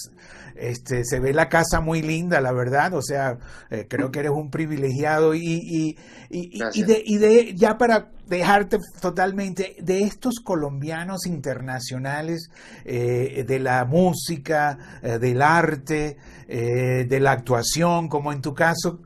Este, 0.55 1.05
se 1.05 1.19
ve 1.19 1.33
la 1.33 1.49
casa 1.49 1.81
muy 1.81 2.01
linda, 2.01 2.41
la 2.41 2.51
verdad, 2.51 2.93
o 2.93 3.01
sea, 3.01 3.37
eh, 3.69 3.85
creo 3.87 4.11
que 4.11 4.19
eres 4.19 4.31
un 4.31 4.49
privilegiado 4.49 5.33
y, 5.35 5.39
y, 5.41 5.97
y, 6.29 6.83
de, 6.83 7.01
y 7.05 7.17
de, 7.17 7.53
ya 7.55 7.77
para 7.77 8.09
dejarte 8.27 8.77
totalmente, 9.01 9.75
de 9.81 10.01
estos 10.01 10.39
colombianos 10.43 11.25
internacionales, 11.25 12.49
eh, 12.85 13.43
de 13.47 13.59
la 13.59 13.85
música, 13.85 14.99
eh, 15.01 15.19
del 15.19 15.41
arte, 15.41 16.17
de 16.47 17.19
la 17.21 17.31
actuación, 17.31 18.09
como 18.09 18.33
en 18.33 18.41
tu 18.41 18.53
caso, 18.53 18.99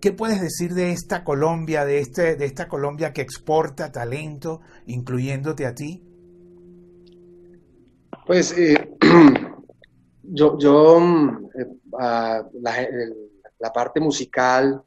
¿Qué 0.00 0.12
puedes 0.12 0.40
decir 0.40 0.74
de 0.74 0.92
esta 0.92 1.24
Colombia, 1.24 1.84
de, 1.84 1.98
este, 1.98 2.36
de 2.36 2.44
esta 2.44 2.68
Colombia 2.68 3.12
que 3.12 3.20
exporta 3.20 3.90
talento, 3.90 4.60
incluyéndote 4.86 5.66
a 5.66 5.74
ti? 5.74 6.04
Pues 8.24 8.54
yo, 10.22 10.56
yo 10.58 11.00
mm, 11.00 11.48
eh, 11.58 11.66
la, 12.60 13.72
parte 13.72 13.98
musical 14.00 14.82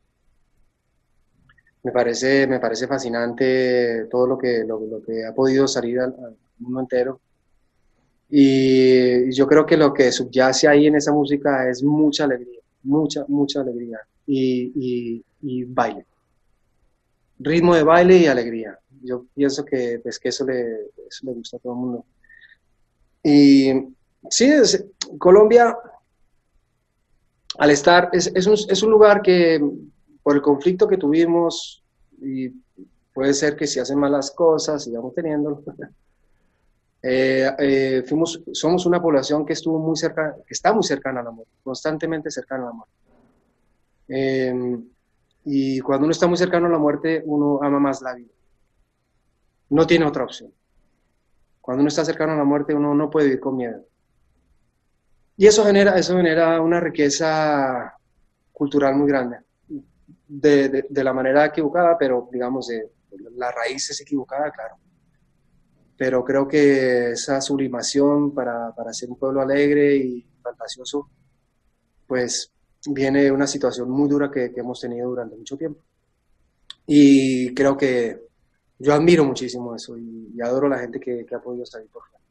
me 1.83 1.91
parece, 1.91 2.47
me 2.47 2.59
parece 2.59 2.87
fascinante 2.87 4.05
todo 4.09 4.27
lo, 4.27 4.37
que 4.37 4.63
ha 5.27 5.33
podido 5.33 5.67
salir 5.67 5.99
al, 5.99 6.37
mundo 6.59 6.79
entero. 6.79 7.19
Y 8.29 9.29
yo 9.33 9.45
creo 9.45 9.65
que 9.65 9.75
lo 9.75 9.91
que 9.93 10.09
subyace 10.11 10.69
ahí 10.69 10.87
en 10.87 10.95
esa 10.95 11.11
música 11.11 11.67
es 11.67 11.83
mucha 11.83 12.23
alegría, 12.23 12.60
mucha, 12.83 13.25
mucha 13.27 13.61
alegría 13.61 13.99
y, 14.27 15.23
baile. 15.65 16.05
Ritmo 17.39 17.75
de 17.75 17.83
baile 17.83 18.17
y 18.17 18.25
alegría. 18.27 18.77
Yo 19.01 19.25
pienso 19.33 19.65
que, 19.65 19.99
pues, 20.03 20.19
que 20.19 20.29
eso, 20.29 20.45
le, 20.45 20.61
eso 21.07 21.25
le 21.25 21.33
gusta 21.33 21.57
a 21.57 21.59
todo 21.59 21.73
el 21.73 21.79
mundo. 21.79 22.05
Y 23.23 23.73
Sí, 24.29 24.49
Colombia, 25.17 25.75
al 27.57 27.71
estar, 27.71 28.09
es, 28.13 28.31
es, 28.35 28.45
un, 28.45 28.53
es, 28.53 28.83
un, 28.83 28.91
lugar 28.91 29.21
que 29.21 29.59
por 30.21 30.35
el 30.35 30.41
conflicto 30.41 30.87
que 30.87 30.97
tuvimos, 30.97 31.83
y 32.21 32.49
puede 33.13 33.33
ser 33.33 33.55
que 33.55 33.65
si 33.65 33.79
hacen 33.79 33.99
malas 33.99 34.31
cosas, 34.31 34.83
sigamos 34.83 35.15
teniendo, 35.15 35.63
eh, 37.03 37.51
eh, 37.57 38.03
fuimos, 38.07 38.41
somos 38.51 38.85
una 38.85 39.01
población 39.01 39.45
que 39.45 39.53
estuvo 39.53 39.79
muy 39.79 39.95
cerca, 39.97 40.35
que 40.45 40.53
está 40.53 40.71
muy 40.73 40.83
cercana 40.83 41.21
al 41.21 41.27
amor, 41.27 41.47
constantemente 41.63 42.29
cercana 42.29 42.63
al 42.63 42.69
amor. 42.69 42.87
Em, 44.07 44.83
y 45.45 45.79
cuando 45.79 46.05
uno 46.05 46.11
está 46.11 46.27
muy 46.27 46.37
cercano 46.37 46.67
a 46.67 46.69
la 46.69 46.77
muerte, 46.77 47.23
uno 47.25 47.59
ama 47.63 47.79
más 47.79 48.01
la 48.01 48.13
vida. 48.13 48.31
No 49.69 49.87
tiene 49.87 50.05
otra 50.05 50.23
opción. 50.23 50.53
Cuando 51.59 51.81
uno 51.81 51.87
está 51.87 52.05
cercano 52.05 52.33
a 52.33 52.37
la 52.37 52.43
muerte, 52.43 52.73
uno 52.75 52.93
no 52.93 53.09
puede 53.09 53.27
vivir 53.27 53.39
con 53.39 53.55
miedo. 53.55 53.83
Y 55.37 55.47
eso 55.47 55.63
genera, 55.65 55.97
eso 55.97 56.15
genera 56.15 56.61
una 56.61 56.79
riqueza 56.79 57.95
cultural 58.51 58.95
muy 58.95 59.07
grande, 59.07 59.37
de, 60.27 60.85
de, 60.87 61.03
la 61.03 61.13
manera 61.13 61.45
equivocada, 61.45 61.97
pero 61.97 62.29
digamos, 62.31 62.67
de, 62.67 62.91
la 63.35 63.51
raíz 63.51 63.89
es 63.89 64.01
equivocada, 64.01 64.51
claro. 64.51 64.75
Pero 66.01 66.25
creo 66.25 66.47
que 66.47 67.11
esa 67.11 67.39
sublimación 67.41 68.33
para, 68.33 68.73
para 68.73 68.91
ser 68.91 69.11
un 69.11 69.19
pueblo 69.19 69.39
alegre 69.39 69.97
y 69.97 70.25
fantasioso, 70.41 71.07
pues 72.07 72.51
viene 72.87 73.25
de 73.25 73.31
una 73.31 73.45
situación 73.45 73.87
muy 73.87 74.09
dura 74.09 74.31
que, 74.31 74.51
que 74.51 74.61
hemos 74.61 74.79
tenido 74.79 75.09
durante 75.09 75.35
mucho 75.35 75.55
tiempo. 75.55 75.79
Y 76.87 77.53
creo 77.53 77.77
que 77.77 78.19
yo 78.79 78.95
admiro 78.95 79.23
muchísimo 79.25 79.75
eso 79.75 79.95
y, 79.95 80.41
adoro 80.41 80.65
a 80.65 80.69
la 80.71 80.79
gente 80.79 80.99
que, 80.99 81.23
que 81.23 81.35
ha 81.35 81.39
podido 81.39 81.67
salir 81.67 81.87
por 81.91 82.01
fuera. 82.09 82.25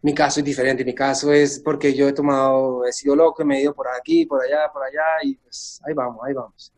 Mi 0.00 0.14
caso 0.14 0.40
es 0.40 0.46
diferente, 0.46 0.86
mi 0.86 0.94
caso 0.94 1.34
es 1.34 1.60
porque 1.60 1.92
yo 1.92 2.08
he 2.08 2.14
tomado, 2.14 2.86
he 2.86 2.94
sido 2.94 3.14
loco, 3.14 3.44
me 3.44 3.58
he 3.58 3.62
ido 3.64 3.74
por 3.74 3.88
aquí, 3.88 4.24
por 4.24 4.42
allá, 4.42 4.72
por 4.72 4.82
allá 4.84 5.22
y 5.22 5.34
pues 5.34 5.82
ahí 5.84 5.92
vamos, 5.92 6.24
ahí 6.26 6.32
vamos. 6.32 6.72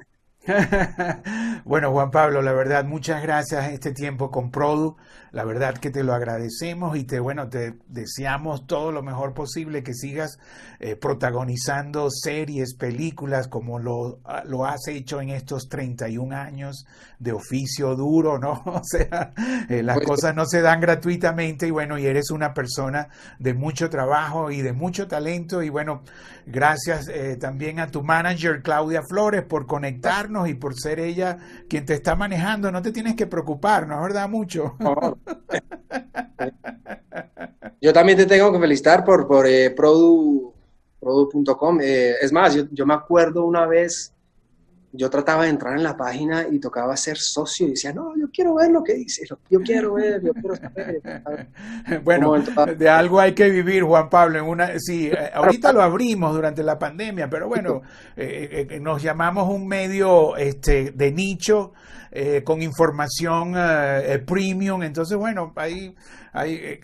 bueno, 1.65 1.91
Juan 1.91 2.11
Pablo, 2.11 2.43
la 2.43 2.53
verdad, 2.53 2.85
muchas 2.85 3.23
gracias 3.23 3.73
este 3.73 3.93
tiempo 3.93 4.31
con 4.31 4.51
Produ. 4.51 4.97
La 5.33 5.45
verdad 5.45 5.77
que 5.77 5.91
te 5.91 6.03
lo 6.03 6.15
agradecemos 6.15 6.97
y 6.97 7.05
te, 7.05 7.21
bueno, 7.21 7.49
te 7.49 7.75
deseamos 7.89 8.67
todo 8.67 8.91
lo 8.91 9.03
mejor 9.03 9.35
posible, 9.35 9.83
que 9.83 9.93
sigas 9.93 10.39
eh, 10.79 10.97
protagonizando 10.97 12.09
series, 12.11 12.75
películas, 12.75 13.49
como 13.49 13.79
lo, 13.79 14.21
ah, 14.25 14.45
lo 14.47 14.65
has 14.65 14.89
hecho 14.89 15.21
en 15.21 15.31
estos 15.31 15.69
31 15.69 16.35
años 16.35 16.87
de 17.19 17.33
oficio 17.33 17.97
duro, 17.97 18.39
¿no? 18.39 18.63
O 18.77 18.81
sea, 18.83 19.33
eh, 19.69 19.83
las 19.83 19.97
pues 19.97 20.07
cosas 20.07 20.35
no 20.35 20.47
se 20.47 20.61
dan 20.61 20.81
gratuitamente 20.81 21.67
y 21.67 21.71
bueno, 21.71 21.99
y 21.99 22.07
eres 22.07 22.31
una 22.31 22.55
persona 22.55 23.09
de 23.39 23.55
mucho 23.55 23.91
trabajo 23.91 24.51
y 24.51 24.63
de 24.63 24.73
mucho 24.73 25.09
talento 25.09 25.63
y 25.63 25.71
bueno, 25.71 26.03
gracias 26.47 27.09
eh, 27.09 27.37
también 27.37 27.81
a 27.81 27.89
tu 27.89 28.03
manager 28.03 28.63
Claudia 28.63 29.03
Flores 29.09 29.43
por 29.43 29.67
conectarnos 29.67 30.36
y 30.45 30.55
por 30.55 30.75
ser 30.75 30.99
ella 30.99 31.39
quien 31.69 31.87
te 31.87 31.95
está 31.95 32.17
manejando. 32.17 32.73
No 32.73 32.83
te 32.83 32.91
tienes 32.91 33.15
que 33.15 33.29
preocupar, 33.29 33.87
¿no 33.87 33.95
es 33.95 34.03
verdad? 34.03 34.29
Mucho. 34.29 34.77
Yo 37.81 37.93
también 37.93 38.19
te 38.19 38.27
tengo 38.27 38.53
que 38.53 38.59
felicitar 38.59 39.05
por, 39.05 39.29
por 39.29 39.47
eh, 39.47 39.71
produ.com. 39.71 41.79
Eh, 41.81 42.15
es 42.21 42.33
más, 42.33 42.55
yo, 42.55 42.65
yo, 42.73 42.87
me 42.87 42.95
acuerdo 42.95 43.45
una 43.45 43.67
vez, 43.67 44.13
yo 44.97 45.11
trataba 45.11 45.45
de 45.45 45.51
entrar 45.51 45.77
en 45.77 45.83
la 45.83 45.97
página 45.97 46.47
y 46.51 46.59
tocaba 46.59 46.97
ser 46.97 47.19
socio 47.19 47.67
y 47.67 47.71
decía, 47.71 47.93
no, 47.93 48.17
yo 48.17 48.27
quiero 48.33 48.55
ver 48.55 48.71
lo 48.71 48.83
que 48.83 48.95
dice, 48.95 49.27
yo 49.51 49.61
quiero 49.61 49.95
ver, 49.95 50.23
yo 50.23 50.33
quiero 50.33 50.57
saber. 50.57 51.01
bueno, 52.05 52.35
de 52.77 52.89
algo 52.89 53.21
hay 53.21 53.35
que 53.35 53.51
vivir, 53.51 53.83
Juan 53.83 54.09
Pablo. 54.09 54.39
En 54.39 54.45
una, 54.45 54.79
sí, 54.79 55.09
eh, 55.09 55.31
ahorita 55.35 55.73
lo 55.73 55.83
abrimos 55.83 56.35
durante 56.35 56.63
la 56.63 56.79
pandemia, 56.79 57.29
pero 57.29 57.49
bueno, 57.49 57.83
nos 58.81 59.03
llamamos 59.03 59.49
un 59.49 59.67
medio 59.67 60.37
este, 60.37 60.93
de 60.93 61.13
nicho 61.13 61.73
eh, 62.11 62.43
con 62.45 62.63
información 62.63 63.55
eh, 63.57 64.23
premium. 64.27 64.83
Entonces, 64.83 65.17
bueno, 65.17 65.53
ahí, 65.57 65.95
ahí 66.33 66.81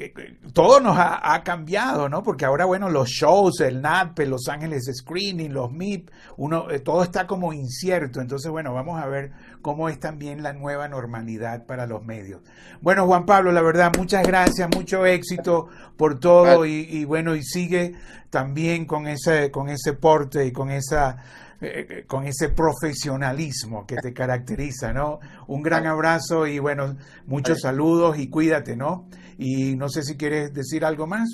todo 0.52 0.80
nos 0.80 0.96
ha, 0.98 1.42
cambiado, 1.44 2.08
¿no? 2.08 2.22
Porque 2.22 2.44
ahora, 2.44 2.64
bueno, 2.64 2.88
los 2.88 3.08
shows, 3.08 3.61
el 3.61 3.82
NAP, 3.82 4.20
Los 4.20 4.48
Ángeles 4.48 4.90
Screening, 4.92 5.52
los 5.52 5.72
MIP, 5.72 6.11
uno, 6.37 6.66
todo 6.85 7.02
está 7.02 7.26
como 7.26 7.52
incierto. 7.52 8.20
Entonces, 8.20 8.50
bueno, 8.50 8.72
vamos 8.74 9.02
a 9.02 9.06
ver 9.06 9.32
cómo 9.61 9.88
es 9.88 9.98
también 10.00 10.42
la 10.42 10.52
nueva 10.52 10.88
normalidad 10.88 11.66
para 11.66 11.87
los 11.87 12.04
medios. 12.04 12.40
Bueno, 12.80 13.06
Juan 13.06 13.26
Pablo, 13.26 13.52
la 13.52 13.62
verdad, 13.62 13.92
muchas 13.96 14.26
gracias, 14.26 14.68
mucho 14.74 15.06
éxito 15.06 15.68
por 15.96 16.18
todo 16.18 16.66
y, 16.66 16.87
y 16.90 17.04
bueno, 17.04 17.35
y 17.35 17.42
sigue 17.42 17.94
también 18.32 18.87
con 18.87 19.06
ese, 19.06 19.50
con 19.50 19.68
ese 19.68 19.92
porte 19.92 20.46
y 20.46 20.52
con 20.52 20.70
esa 20.70 21.18
eh, 21.62 21.87
eh, 21.88 22.05
con 22.09 22.27
ese 22.27 22.48
profesionalismo 22.48 23.87
que 23.87 23.94
te 23.96 24.12
caracteriza, 24.12 24.92
¿no? 24.92 25.20
Un 25.46 25.62
gran 25.62 25.87
abrazo 25.87 26.44
y 26.46 26.59
bueno, 26.59 26.96
muchos 27.27 27.61
saludos 27.61 28.18
y 28.18 28.29
cuídate, 28.29 28.75
¿no? 28.75 29.09
Y 29.38 29.77
no 29.77 29.88
sé 29.88 30.03
si 30.03 30.16
quieres 30.16 30.53
decir 30.53 30.85
algo 30.85 31.07
más. 31.07 31.29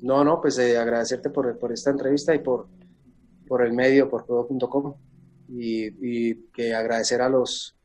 No, 0.00 0.24
no, 0.24 0.40
pues 0.40 0.58
eh, 0.58 0.78
agradecerte 0.78 1.28
por, 1.28 1.54
esta 1.70 1.90
entrevista 1.90 2.34
y 2.34 2.38
por, 2.38 2.68
por 3.46 3.66
el 3.66 3.74
medio, 3.74 4.08
por 4.08 4.24
todo.com 4.24 4.94
y, 5.50 6.30
y 6.30 6.46
que 6.52 6.74
agradecer 6.74 7.20
a 7.20 7.28
los 7.28 7.75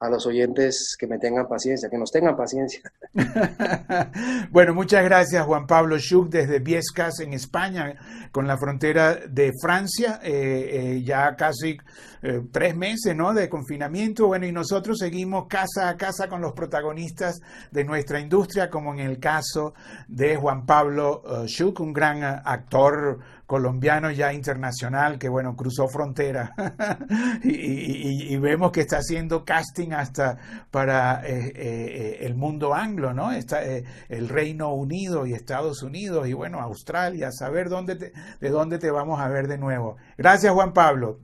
a 0.00 0.08
los 0.08 0.26
oyentes 0.26 0.96
que 0.98 1.06
me 1.06 1.18
tengan 1.18 1.48
paciencia, 1.48 1.88
que 1.88 1.98
nos 1.98 2.10
tengan 2.10 2.36
paciencia. 2.36 2.82
bueno, 4.50 4.74
muchas 4.74 5.04
gracias 5.04 5.44
Juan 5.44 5.66
Pablo 5.66 5.98
Schuch 5.98 6.28
desde 6.28 6.60
Viescas 6.60 7.20
en 7.20 7.32
España, 7.32 7.94
con 8.32 8.46
la 8.46 8.56
frontera 8.56 9.14
de 9.14 9.52
Francia, 9.60 10.20
eh, 10.22 10.70
eh, 10.72 11.02
ya 11.02 11.34
casi 11.36 11.76
eh, 12.22 12.42
tres 12.50 12.76
meses 12.76 13.16
¿no? 13.16 13.32
de 13.34 13.48
confinamiento. 13.48 14.26
Bueno, 14.28 14.46
y 14.46 14.52
nosotros 14.52 14.98
seguimos 14.98 15.46
casa 15.48 15.88
a 15.88 15.96
casa 15.96 16.28
con 16.28 16.40
los 16.40 16.52
protagonistas 16.52 17.40
de 17.70 17.84
nuestra 17.84 18.20
industria, 18.20 18.70
como 18.70 18.92
en 18.94 19.00
el 19.00 19.18
caso 19.18 19.74
de 20.06 20.36
Juan 20.36 20.66
Pablo 20.66 21.22
Schuch, 21.46 21.80
un 21.80 21.92
gran 21.92 22.22
actor 22.22 23.18
colombiano 23.48 24.10
ya 24.10 24.34
internacional 24.34 25.18
que, 25.18 25.30
bueno, 25.30 25.56
cruzó 25.56 25.88
frontera 25.88 26.54
y, 27.42 28.36
vemos 28.36 28.72
que 28.72 28.82
está 28.82 28.98
haciendo 28.98 29.46
casting 29.46 29.92
hasta 29.92 30.36
para 30.70 31.26
eh, 31.26 31.52
eh, 31.56 32.18
el 32.20 32.34
mundo 32.34 32.74
anglo, 32.74 33.14
¿no? 33.14 33.32
Está, 33.32 33.64
eh, 33.64 33.84
el 34.10 34.28
Reino 34.28 34.74
Unido 34.74 35.24
y 35.24 35.32
Estados 35.32 35.82
Unidos 35.82 36.28
y, 36.28 36.34
bueno, 36.34 36.60
Australia, 36.60 37.32
saber 37.32 37.70
dónde 37.70 37.94
de 37.94 38.50
dónde 38.50 38.78
te 38.78 38.90
vamos 38.90 39.18
a 39.18 39.28
ver 39.28 39.48
de 39.48 39.56
nuevo. 39.56 39.96
Gracias, 40.18 40.52
Juan 40.52 40.74
Pablo. 40.74 41.18